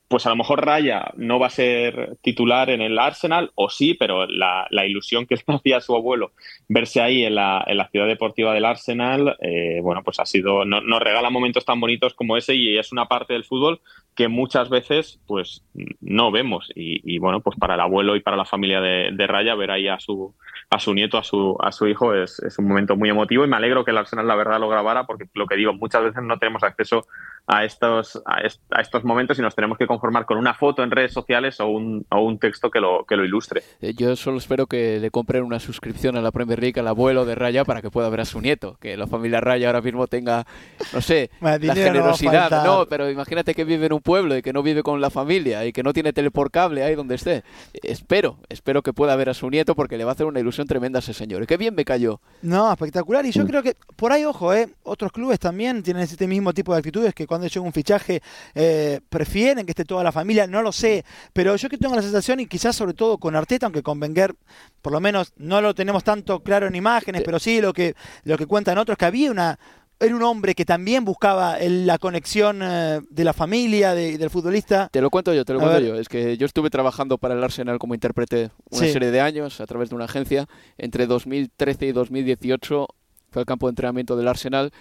[0.08, 3.96] pues a lo mejor Raya no va a ser titular en el Arsenal, o sí,
[3.96, 6.32] pero la, ilusión que le hacía a su abuelo
[6.68, 10.66] verse ahí en la, en la ciudad deportiva del Arsenal, eh, bueno, pues ha sido,
[10.66, 13.82] nos regala momentos tan bonitos como ese y es una parte del fútbol
[14.16, 15.64] que muchas veces pues
[16.02, 16.70] no vemos.
[16.76, 19.88] Y, bueno, pues para el abuelo y para la familia de, de, Raya ver ahí
[19.88, 20.36] a su,
[20.70, 23.48] a su nieto, a su, a su hijo es, es un momento muy emotivo y
[23.48, 26.22] me alegro que el Arsenal la verdad lo grabara porque lo que digo, muchas veces
[26.24, 27.08] no tenemos acceso
[27.46, 31.12] a estos, a, estos momentos y nos tenemos que conformar con una foto en redes
[31.12, 33.62] sociales o un, o un texto que lo, que lo ilustre.
[33.82, 37.26] Eh, yo solo espero que le compren una suscripción a la Premier League al abuelo
[37.26, 40.08] de Raya para que pueda ver a su nieto, que la familia Raya ahora mismo
[40.08, 40.46] tenga,
[40.94, 42.64] no sé, la generosidad.
[42.66, 45.66] No, pero imagínate que vive en un pueblo y que no vive con la familia
[45.66, 47.44] y que no tiene tele por cable ahí donde esté.
[47.74, 50.66] Espero, espero que pueda ver a su nieto porque le va a hacer una ilusión
[50.66, 51.44] tremenda a ese señor.
[51.44, 52.22] Y qué bien me cayó.
[52.42, 53.26] No, espectacular.
[53.26, 53.48] Y yo mm.
[53.48, 54.70] creo que por ahí, ojo, ¿eh?
[54.84, 58.22] otros clubes también tienen este mismo tipo de actitudes que cuando llega un fichaje
[58.54, 61.04] eh, prefieren que esté toda la familia, no lo sé,
[61.34, 64.36] pero yo que tengo la sensación y quizás sobre todo con Arteta, aunque con Wenger
[64.84, 68.38] por lo menos no lo tenemos tanto claro en imágenes, pero sí lo que lo
[68.38, 69.58] que cuentan otros que había una
[70.00, 74.90] era un hombre que también buscaba la conexión eh, de la familia, del futbolista.
[74.92, 75.96] Te lo cuento yo, te lo cuento yo.
[75.96, 79.66] Es que yo estuve trabajando para el Arsenal como intérprete una serie de años a
[79.66, 80.48] través de una agencia.
[80.78, 82.88] Entre 2013 y 2018
[83.32, 84.72] fue el campo de entrenamiento del Arsenal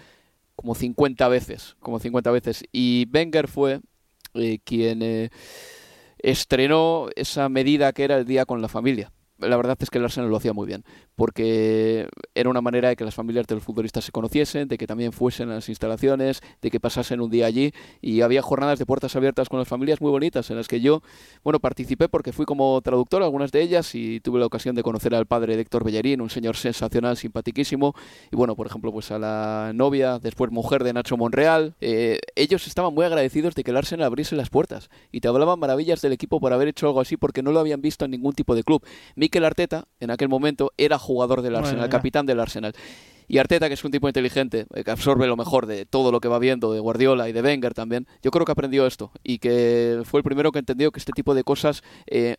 [0.57, 2.65] como 50 veces, como 50 veces.
[2.73, 3.81] Y Wenger fue
[4.35, 5.31] eh, quien eh,
[6.19, 9.13] estrenó esa medida que era el día con la familia
[9.49, 10.85] la verdad es que el Arsenal lo hacía muy bien,
[11.17, 14.87] porque era una manera de que las familias de los futbolistas se conociesen, de que
[14.87, 18.87] también fuesen a las instalaciones, de que pasasen un día allí y había jornadas de
[18.87, 21.03] puertas abiertas con las familias muy bonitas en las que yo,
[21.45, 24.83] bueno, participé porque fui como traductor a algunas de ellas y tuve la ocasión de
[24.83, 27.95] conocer al padre de Héctor Bellerín, un señor sensacional, simpaticísimo,
[28.31, 32.67] y bueno, por ejemplo, pues a la novia, después mujer de Nacho Monreal, eh, ellos
[32.67, 36.13] estaban muy agradecidos de que el Arsenal abriese las puertas y te hablaban maravillas del
[36.13, 38.63] equipo por haber hecho algo así porque no lo habían visto en ningún tipo de
[38.63, 38.85] club.
[39.17, 42.73] Mikel Arteta, en aquel momento, era jugador del Arsenal, capitán del Arsenal.
[43.29, 46.21] Y Arteta, que es un tipo inteligente, eh, que absorbe lo mejor de todo lo
[46.21, 49.39] que va viendo, de Guardiola y de Wenger también, yo creo que aprendió esto y
[49.39, 51.83] que fue el primero que entendió que este tipo de cosas...
[52.07, 52.37] Eh,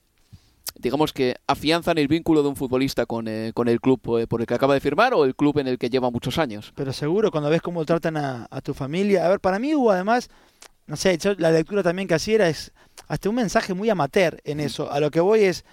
[0.79, 4.47] digamos que afianzan el vínculo de un futbolista con, eh, con el club por el
[4.47, 6.73] que acaba de firmar o el club en el que lleva muchos años.
[6.75, 9.25] Pero seguro, cuando ves cómo tratan a, a tu familia.
[9.25, 10.29] A ver, para mí hubo además,
[10.87, 12.71] no sé, la lectura también que hacía era es
[13.07, 14.91] hasta un mensaje muy amateur en eso.
[14.91, 15.63] A lo que voy es,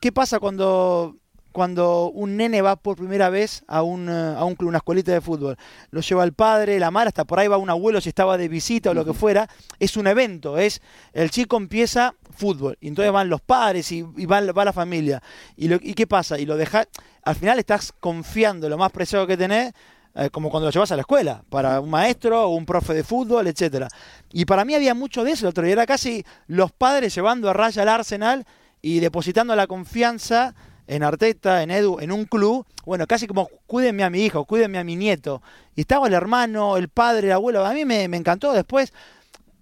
[0.00, 1.16] ¿Qué pasa cuando,
[1.58, 5.10] cuando un nene va por primera vez a un, eh, a un club, una escuelita
[5.10, 5.56] de fútbol?
[5.90, 8.46] Lo lleva el padre, la madre, hasta por ahí va un abuelo si estaba de
[8.46, 9.48] visita o lo que fuera.
[9.80, 10.80] Es un evento, es
[11.12, 15.20] el chico empieza fútbol y entonces van los padres y, va, la familia.
[15.56, 16.38] ¿Y, lo, ¿Y qué pasa?
[16.38, 16.86] Y lo deja,
[17.24, 19.74] al final estás confiando lo más preciado que tenés
[20.14, 23.02] eh, como cuando lo llevas a la escuela, para un maestro o un profe de
[23.02, 23.88] fútbol, etcétera.
[24.32, 27.50] Y para mí había mucho de eso el otro día, era casi los padres llevando
[27.50, 28.46] a raya al Arsenal
[28.80, 30.54] y depositando la confianza
[30.88, 34.78] en Arteta, en Edu, en un club, bueno, casi como cuídenme a mi hijo, cuídenme
[34.78, 35.42] a mi nieto.
[35.76, 38.54] Y estaba el hermano, el padre, el abuelo, a mí me, encantó.
[38.54, 38.94] Después,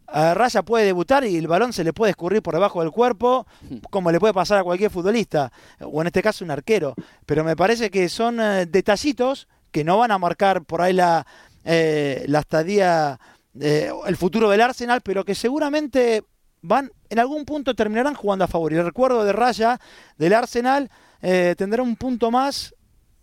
[0.06, 3.46] a Raya puede debutar y el balón se le puede escurrir por debajo del cuerpo,
[3.90, 6.94] como le puede pasar a cualquier futbolista, o en este caso un arquero.
[7.26, 11.26] Pero me parece que son eh, detallitos que no van a marcar por ahí la,
[11.64, 13.18] eh, la estadía,
[13.60, 16.22] eh, el futuro del Arsenal, pero que seguramente
[16.62, 18.72] van, en algún punto terminarán jugando a favor.
[18.72, 19.78] Y el recuerdo de Raya
[20.18, 20.90] del Arsenal
[21.22, 22.74] eh, tendrá un punto más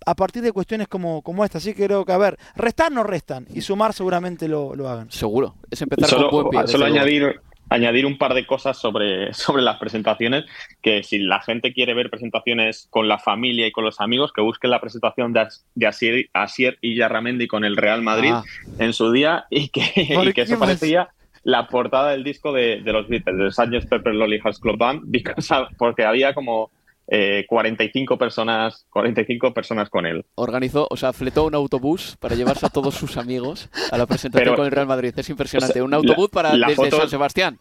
[0.05, 1.57] a partir de cuestiones como, como esta.
[1.59, 5.09] Así que creo que, a ver, restar no restan y sumar seguramente lo, lo hagan.
[5.11, 6.71] Seguro, es empezar solo, con buen pie.
[6.71, 7.05] solo desde luego.
[7.23, 10.43] añadir, añadir un par de cosas sobre, sobre las presentaciones,
[10.81, 14.41] que si la gente quiere ver presentaciones con la familia y con los amigos, que
[14.41, 18.43] busquen la presentación de, As- de Asier, Asier y Yarramendi con el Real Madrid Ah.
[18.79, 19.84] en su día y que,
[20.15, 20.69] ¿Por y que qué eso más?
[21.43, 23.89] La portada del disco de, de los Beatles, de Sgt.
[23.89, 26.71] Pepper Lonely Hearts Club Band, because- porque había como
[27.07, 30.23] eh, 45 personas 45 personas con él.
[30.35, 34.45] Organizó, o sea, fletó un autobús para llevarse a todos sus amigos a la presentación
[34.45, 35.13] Pero- con el Real Madrid.
[35.17, 35.73] Es impresionante.
[35.73, 37.59] o sea, un autobús la- para la desde foto- San Sebastián.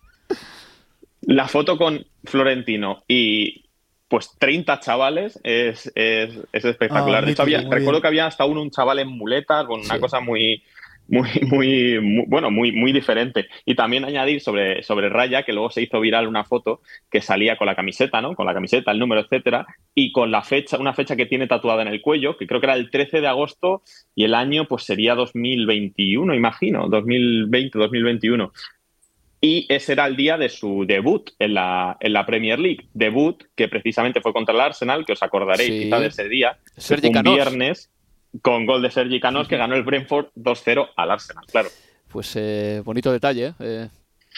[1.22, 3.64] La foto con Florentino y
[4.08, 7.22] pues 30 chavales es, es, es espectacular.
[7.22, 8.02] Ah, de hecho, había- recuerdo bien.
[8.02, 10.00] que había hasta uno, un chaval en muletas, con una Sí.
[10.00, 10.62] cosa muy,
[11.08, 13.46] muy, muy, muy- bueno, muy, muy diferente.
[13.64, 16.80] Y también añadir sobre, sobre Raya, que luego se hizo viral una foto
[17.10, 18.34] que salía con la camiseta, ¿no?
[18.34, 21.82] Con la camiseta, el número, etcétera, y con la fecha, una fecha que tiene tatuada
[21.82, 23.82] en el cuello, que creo que era el 13 de agosto,
[24.14, 28.52] y el año pues sería 2021, imagino, 2020, 2021
[29.44, 32.86] y ese era el día de su debut en la, en la Premier League.
[32.94, 35.82] Debut que precisamente fue contra el Arsenal, que os acordaréis Sí.
[35.82, 36.58] quizá de ese día.
[36.76, 37.90] Sergi un viernes
[38.40, 41.68] con gol de Sergi Canós que ganó el Brentford 2-0 al Arsenal, claro.
[42.08, 43.54] Pues eh, bonito detalle.
[43.58, 43.88] ¿eh?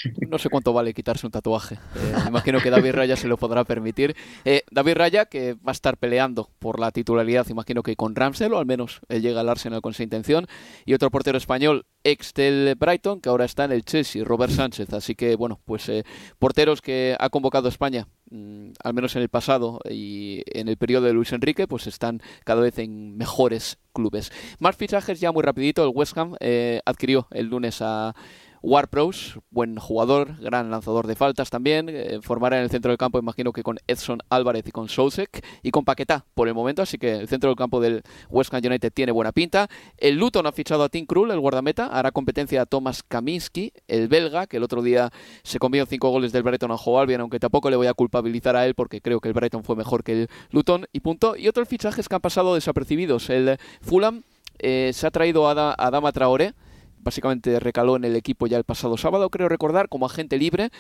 [0.05, 1.77] Eh, no sé cuánto vale quitarse un tatuaje.
[1.97, 4.17] Eh, imagino que David Raya se lo podrá permitir.
[4.45, 8.55] Eh, David Raya, que va a estar peleando por la titularidad, imagino que con Ramsdale,
[8.55, 10.47] o al menos él llega al Arsenal con esa intención.
[10.85, 14.93] Y otro portero español, ex del Brighton, que ahora está en el Chelsea, Robert Sánchez.
[14.93, 16.05] Así que, bueno, pues eh,
[16.39, 21.07] porteros que ha convocado España, mm, al menos en el pasado y en el periodo
[21.07, 24.33] de Luis Enrique, pues están cada vez en mejores clubes.
[24.59, 25.83] Más fichajes ya muy rapidito.
[25.85, 28.15] El West Ham eh, adquirió el lunes a
[28.67, 31.91] Warpros, buen jugador, gran lanzador de faltas también.
[31.91, 35.45] eh, formará en el centro del campo, imagino que con Edson Álvarez y con Sousek
[35.63, 36.81] y con Paquetá por el momento.
[36.81, 39.69] Así que el centro del campo del West Ham United tiene buena pinta.
[39.99, 41.89] El Luton ha fichado a Tim Krul, el guardameta.
[41.89, 45.11] Hará competencia a Thomas Kaminski, el belga, que el otro día
[45.43, 48.57] se comió cinco goles del Brighton a Hove Albion, aunque tampoco le voy a culpabilizar
[48.57, 50.87] a él porque creo que el Brighton fue mejor que el Luton.
[50.91, 51.37] Y punto.
[51.37, 53.29] Y otros fichajes que han pasado desapercibidos.
[53.29, 54.23] El Fulham
[54.59, 56.55] eh, se ha traído a, Da- a Dama Traoré
[57.05, 60.71] básicamente recaló en el equipo ya el pasado sábado, creo recordar, como agente libre.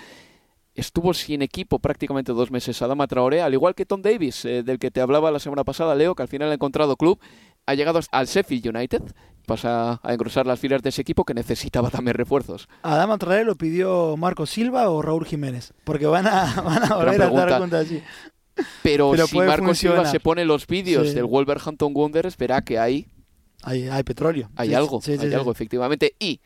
[0.74, 4.80] Estuvo sin equipo prácticamente dos meses Adama Traoré, al igual que Tom Davis, eh, del
[4.80, 7.20] que te hablaba la semana pasada, Leo, que al final ha encontrado club,
[7.66, 9.02] ha llegado al Sheffield United,
[9.46, 12.68] pasa a engrosar las filas de ese equipo que necesitaba también refuerzos.
[12.82, 15.72] ¿A Dama Traoré lo pidió Marco Silva o Raúl Jiménez?
[15.84, 18.02] Porque van a, van a volver a estar juntos allí.
[18.82, 21.14] Pero, Pero si Marco Silva se pone los vídeos Sí.
[21.14, 23.06] del Wolverhampton Wanderers, verá que hay,
[23.64, 24.50] Hay, hay petróleo.
[24.56, 26.14] hay Sí, algo, sí, sí, hay algo, efectivamente.
[26.18, 26.40] Y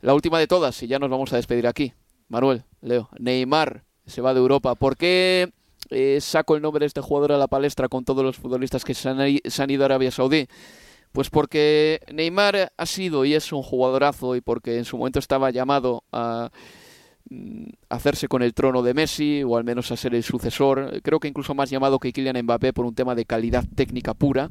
[0.00, 1.92] la última de todas, y ya nos vamos a despedir aquí.
[2.28, 4.74] Manuel, Leo, Neymar se va de Europa.
[4.74, 5.52] ¿Por qué
[5.90, 8.94] eh, saco el nombre de este jugador a la palestra con todos los futbolistas que
[8.94, 10.46] se han, se han ido a Arabia Saudí?
[11.12, 15.50] Pues porque Neymar ha sido y es un jugadorazo y porque en su momento estaba
[15.50, 16.50] llamado a
[17.28, 21.02] mm, hacerse con el trono de Messi o al menos a ser el sucesor.
[21.02, 24.50] Creo que incluso más llamado que Kylian Mbappé por un tema de calidad técnica pura.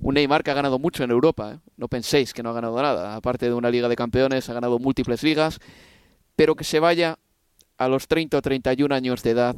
[0.00, 1.54] Un Neymar que ha ganado mucho en Europa.
[1.54, 1.58] ¿eh?
[1.76, 3.16] No penséis que no ha ganado nada.
[3.16, 5.60] Aparte de una Liga de Campeones, ha ganado múltiples ligas.
[6.36, 7.18] Pero que se vaya
[7.78, 9.56] a los 30 o 31 años de edad,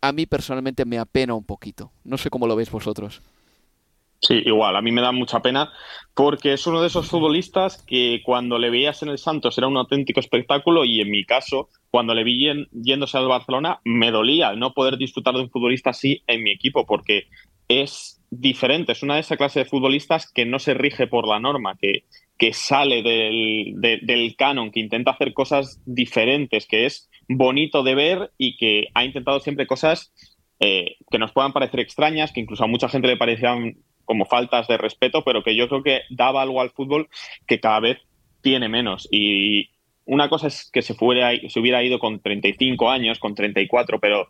[0.00, 1.92] a mí personalmente me apena un poquito.
[2.04, 3.22] No sé cómo lo veis vosotros.
[4.26, 5.70] Sí, igual, a mí me da mucha pena
[6.14, 9.76] porque es uno de esos futbolistas que cuando le veías en el Santos era un
[9.76, 14.72] auténtico espectáculo y en mi caso, cuando le vi yéndose al Barcelona, me dolía no
[14.72, 17.26] poder disfrutar de un futbolista así en mi equipo porque
[17.68, 21.38] es diferente, es una de esa clase de futbolistas que no se rige por la
[21.38, 22.04] norma, que,
[22.36, 27.94] que sale del, de- del canon, que intenta hacer cosas diferentes, que es bonito de
[27.94, 30.12] ver y que ha intentado siempre cosas
[30.60, 34.68] eh, que nos puedan parecer extrañas, que incluso a mucha gente le parecían como faltas
[34.68, 37.08] de respeto, pero que yo creo que daba algo al fútbol
[37.46, 37.98] que cada vez
[38.42, 39.08] tiene menos.
[39.10, 39.70] Y
[40.04, 44.28] una cosa es que se, fuera, se hubiera ido con 35 años, con 34, pero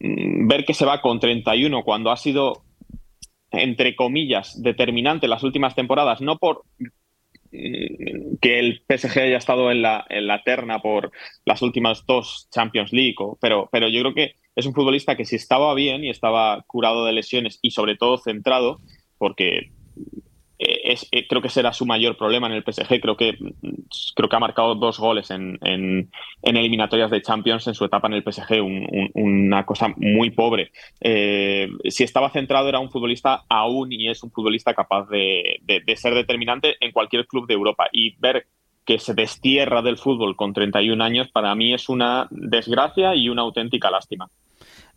[0.00, 2.62] ver que se va con 31 cuando ha sido,
[3.50, 6.64] entre comillas, determinante las últimas temporadas, no por
[7.52, 11.10] mm, que el PSG haya estado en la, en la terna por
[11.44, 15.24] las últimas dos Champions League, o- pero, pero yo creo que es un futbolista que
[15.24, 18.80] si estaba bien y estaba curado de lesiones y sobre todo centrado,
[19.18, 19.70] porque
[20.92, 23.00] es, eh, creo que será su mayor problema en el PSG.
[23.00, 23.36] Creo que,
[24.14, 26.10] creo que ha marcado dos goles en, en,
[26.42, 30.30] en eliminatorias de Champions en su etapa en el PSG, un- un- una cosa muy
[30.30, 30.70] pobre.
[31.00, 35.96] Eh, si estaba centrado era un futbolista aún y es un futbolista capaz de- de
[35.96, 37.88] ser determinante en cualquier club de Europa.
[37.92, 38.46] Y ver
[38.84, 43.42] que se destierra del fútbol con 31 años para mí es una desgracia y una
[43.42, 44.28] auténtica lástima.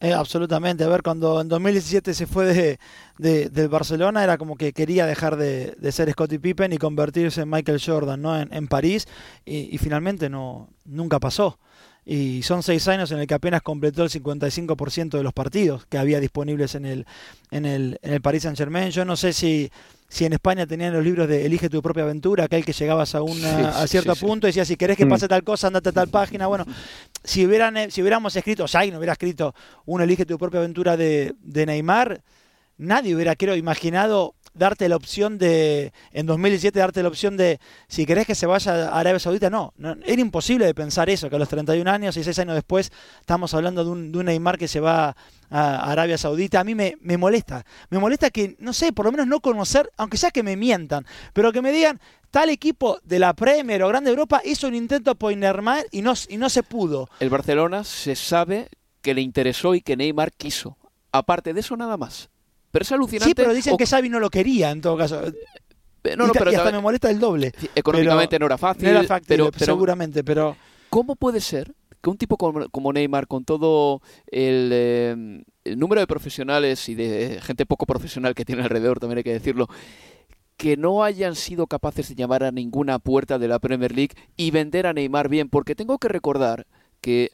[0.04, 0.84] Eh, absolutamente.
[0.84, 2.80] A ver, cuando en 2017 se fue de,
[3.20, 7.42] de- del Barcelona, era como que quería dejar de, de ser Scottie Pippen y convertirse
[7.42, 8.36] en Michael Jordan, ¿no?
[8.40, 9.08] En, en París,
[9.46, 11.60] y, y finalmente no, nunca pasó.
[12.04, 15.98] Y son seis años en el que apenas completó el 55% de los partidos que
[16.00, 17.06] había disponibles en el,
[17.52, 18.90] en el, en el Paris Saint Germain.
[18.90, 19.72] Yo no sé si,
[20.10, 23.22] si en España tenían los libros de Elige tu propia aventura, aquel que llegabas a,
[23.22, 24.26] una, Sí, a cierto sí, sí.
[24.26, 25.10] punto y decías, si querés que Mm.
[25.10, 26.48] pase tal cosa, andate a tal página.
[26.48, 26.66] Bueno,
[27.24, 29.54] si, hubieran, eh, si hubiéramos escrito, o sea, no hubiera escrito
[29.86, 32.24] un Elige tu propia aventura de, de Neymar,
[32.80, 38.06] nadie hubiera, creo, imaginado darte la opción de, en 2017, darte la opción de, si
[38.06, 41.36] querés que se vaya a Arabia Saudita, no, no, era imposible de pensar eso, que
[41.36, 44.58] a los 31 años y 6 años después estamos hablando de un, de un Neymar
[44.58, 45.16] que se va
[45.50, 46.60] a Arabia Saudita.
[46.60, 49.92] A mí me, me molesta, me molesta que, no sé, por lo menos no conocer,
[49.98, 52.00] aunque sea que me mientan, pero que me digan,
[52.30, 56.14] tal equipo de la Premier o Grande Europa hizo un intento por Neymar y no,
[56.30, 57.10] y no se pudo.
[57.20, 58.70] El Barcelona se sabe
[59.02, 60.78] que le interesó y que Neymar quiso.
[61.12, 62.30] Aparte de eso, nada más.
[62.72, 63.30] Pero es alucinante.
[63.30, 65.22] Sí, pero dicen o- que Xavi no lo quería en todo caso.
[65.26, 67.52] Eh, no, no, y, pero y hasta ta- me molesta el doble.
[67.76, 68.84] económicamente no era fácil.
[68.86, 70.56] No era fácil, pero, pero seguramente, pero
[70.90, 76.02] ¿Cómo puede ser que un tipo como, como Neymar, con todo el, eh, el número
[76.02, 79.68] de profesionales y de gente poco profesional que tiene alrededor, también hay que decirlo,
[80.58, 84.52] que no hayan sido capaces de llamar a ninguna puerta de la Premier League y
[84.52, 85.50] vender a Neymar bien?
[85.50, 86.66] Porque tengo que recordar
[87.02, 87.32] que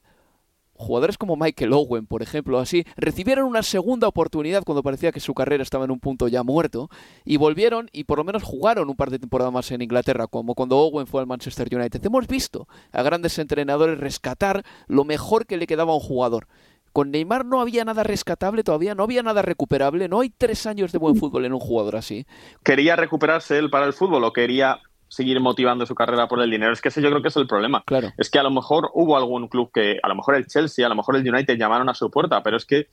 [0.77, 5.33] jugadores como Michael Owen, por ejemplo, así, recibieron una segunda oportunidad cuando parecía que su
[5.33, 6.89] carrera estaba en un punto ya muerto
[7.25, 10.55] y volvieron y por lo menos jugaron un par de temporadas más en Inglaterra, como
[10.55, 12.05] cuando Owen fue al Manchester United.
[12.05, 16.47] Hemos visto a grandes entrenadores rescatar lo mejor que le quedaba a un jugador.
[16.93, 20.91] Con Neymar no había nada rescatable todavía, no había nada recuperable, no hay tres años
[20.91, 22.25] de buen fútbol en un jugador así.
[22.63, 26.73] ¿Quería recuperarse él para el fútbol o quería seguir motivando su carrera por el dinero?
[26.73, 27.83] Es que ese yo creo que es el problema.
[27.85, 28.11] Claro.
[28.17, 30.89] Es que a lo mejor hubo algún club que, a lo mejor el Chelsea, a
[30.89, 32.87] lo mejor el United llamaron a su puerta, pero es que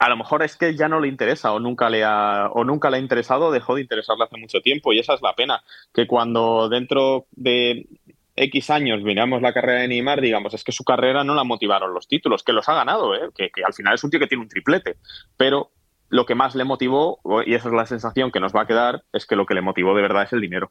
[0.00, 2.88] a lo mejor es que ya no le interesa o nunca le ha, o nunca
[2.88, 5.62] le ha interesado, dejó de interesarle hace mucho tiempo y esa es la pena,
[5.92, 7.86] que cuando dentro de
[8.34, 11.92] X años miramos la carrera de Neymar, digamos, es que su carrera no la motivaron
[11.92, 13.28] los títulos, que los ha ganado, ¿eh?
[13.36, 14.96] que, que al final es un tío que tiene un triplete,
[15.36, 15.70] pero
[16.10, 19.04] lo que más le motivó, y esa es la sensación que nos va a quedar,
[19.12, 20.70] es que lo que le motivó de verdad es el dinero.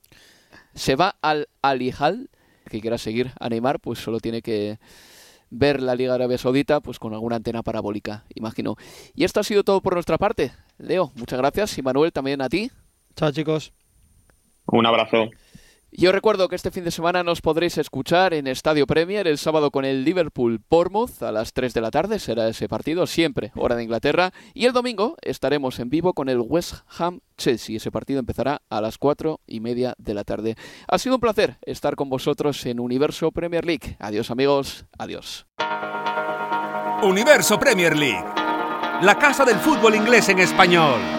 [0.76, 2.30] Se va al Al Hilal,
[2.70, 4.78] que quiera seguir a Neymar, pues solo tiene que
[5.50, 8.76] ver la Liga Arabia Saudita pues con alguna antena parabólica, imagino.
[9.16, 10.52] Y esto ha sido todo por nuestra parte.
[10.78, 12.70] Leo, muchas gracias y Manuel también a ti.
[13.16, 13.74] Chao, chicos.
[14.68, 15.30] Un abrazo.
[15.92, 19.72] Yo recuerdo que este fin de semana nos podréis escuchar en Estadio Premier el sábado
[19.72, 23.76] con el Liverpool Bournemouth a las 3 de la tarde, será ese partido, siempre hora
[23.76, 24.32] de Inglaterra.
[24.54, 27.78] Y el domingo estaremos en vivo con el West Ham Chelsea.
[27.78, 30.56] Ese partido empezará a las 4 y media de la tarde.
[30.88, 33.98] Ha sido un placer estar con vosotros en Universo Premier League.
[34.00, 35.48] Adiós amigos, adiós.
[37.02, 38.26] Universo Premier League.
[39.02, 41.19] La casa del fútbol inglés en español.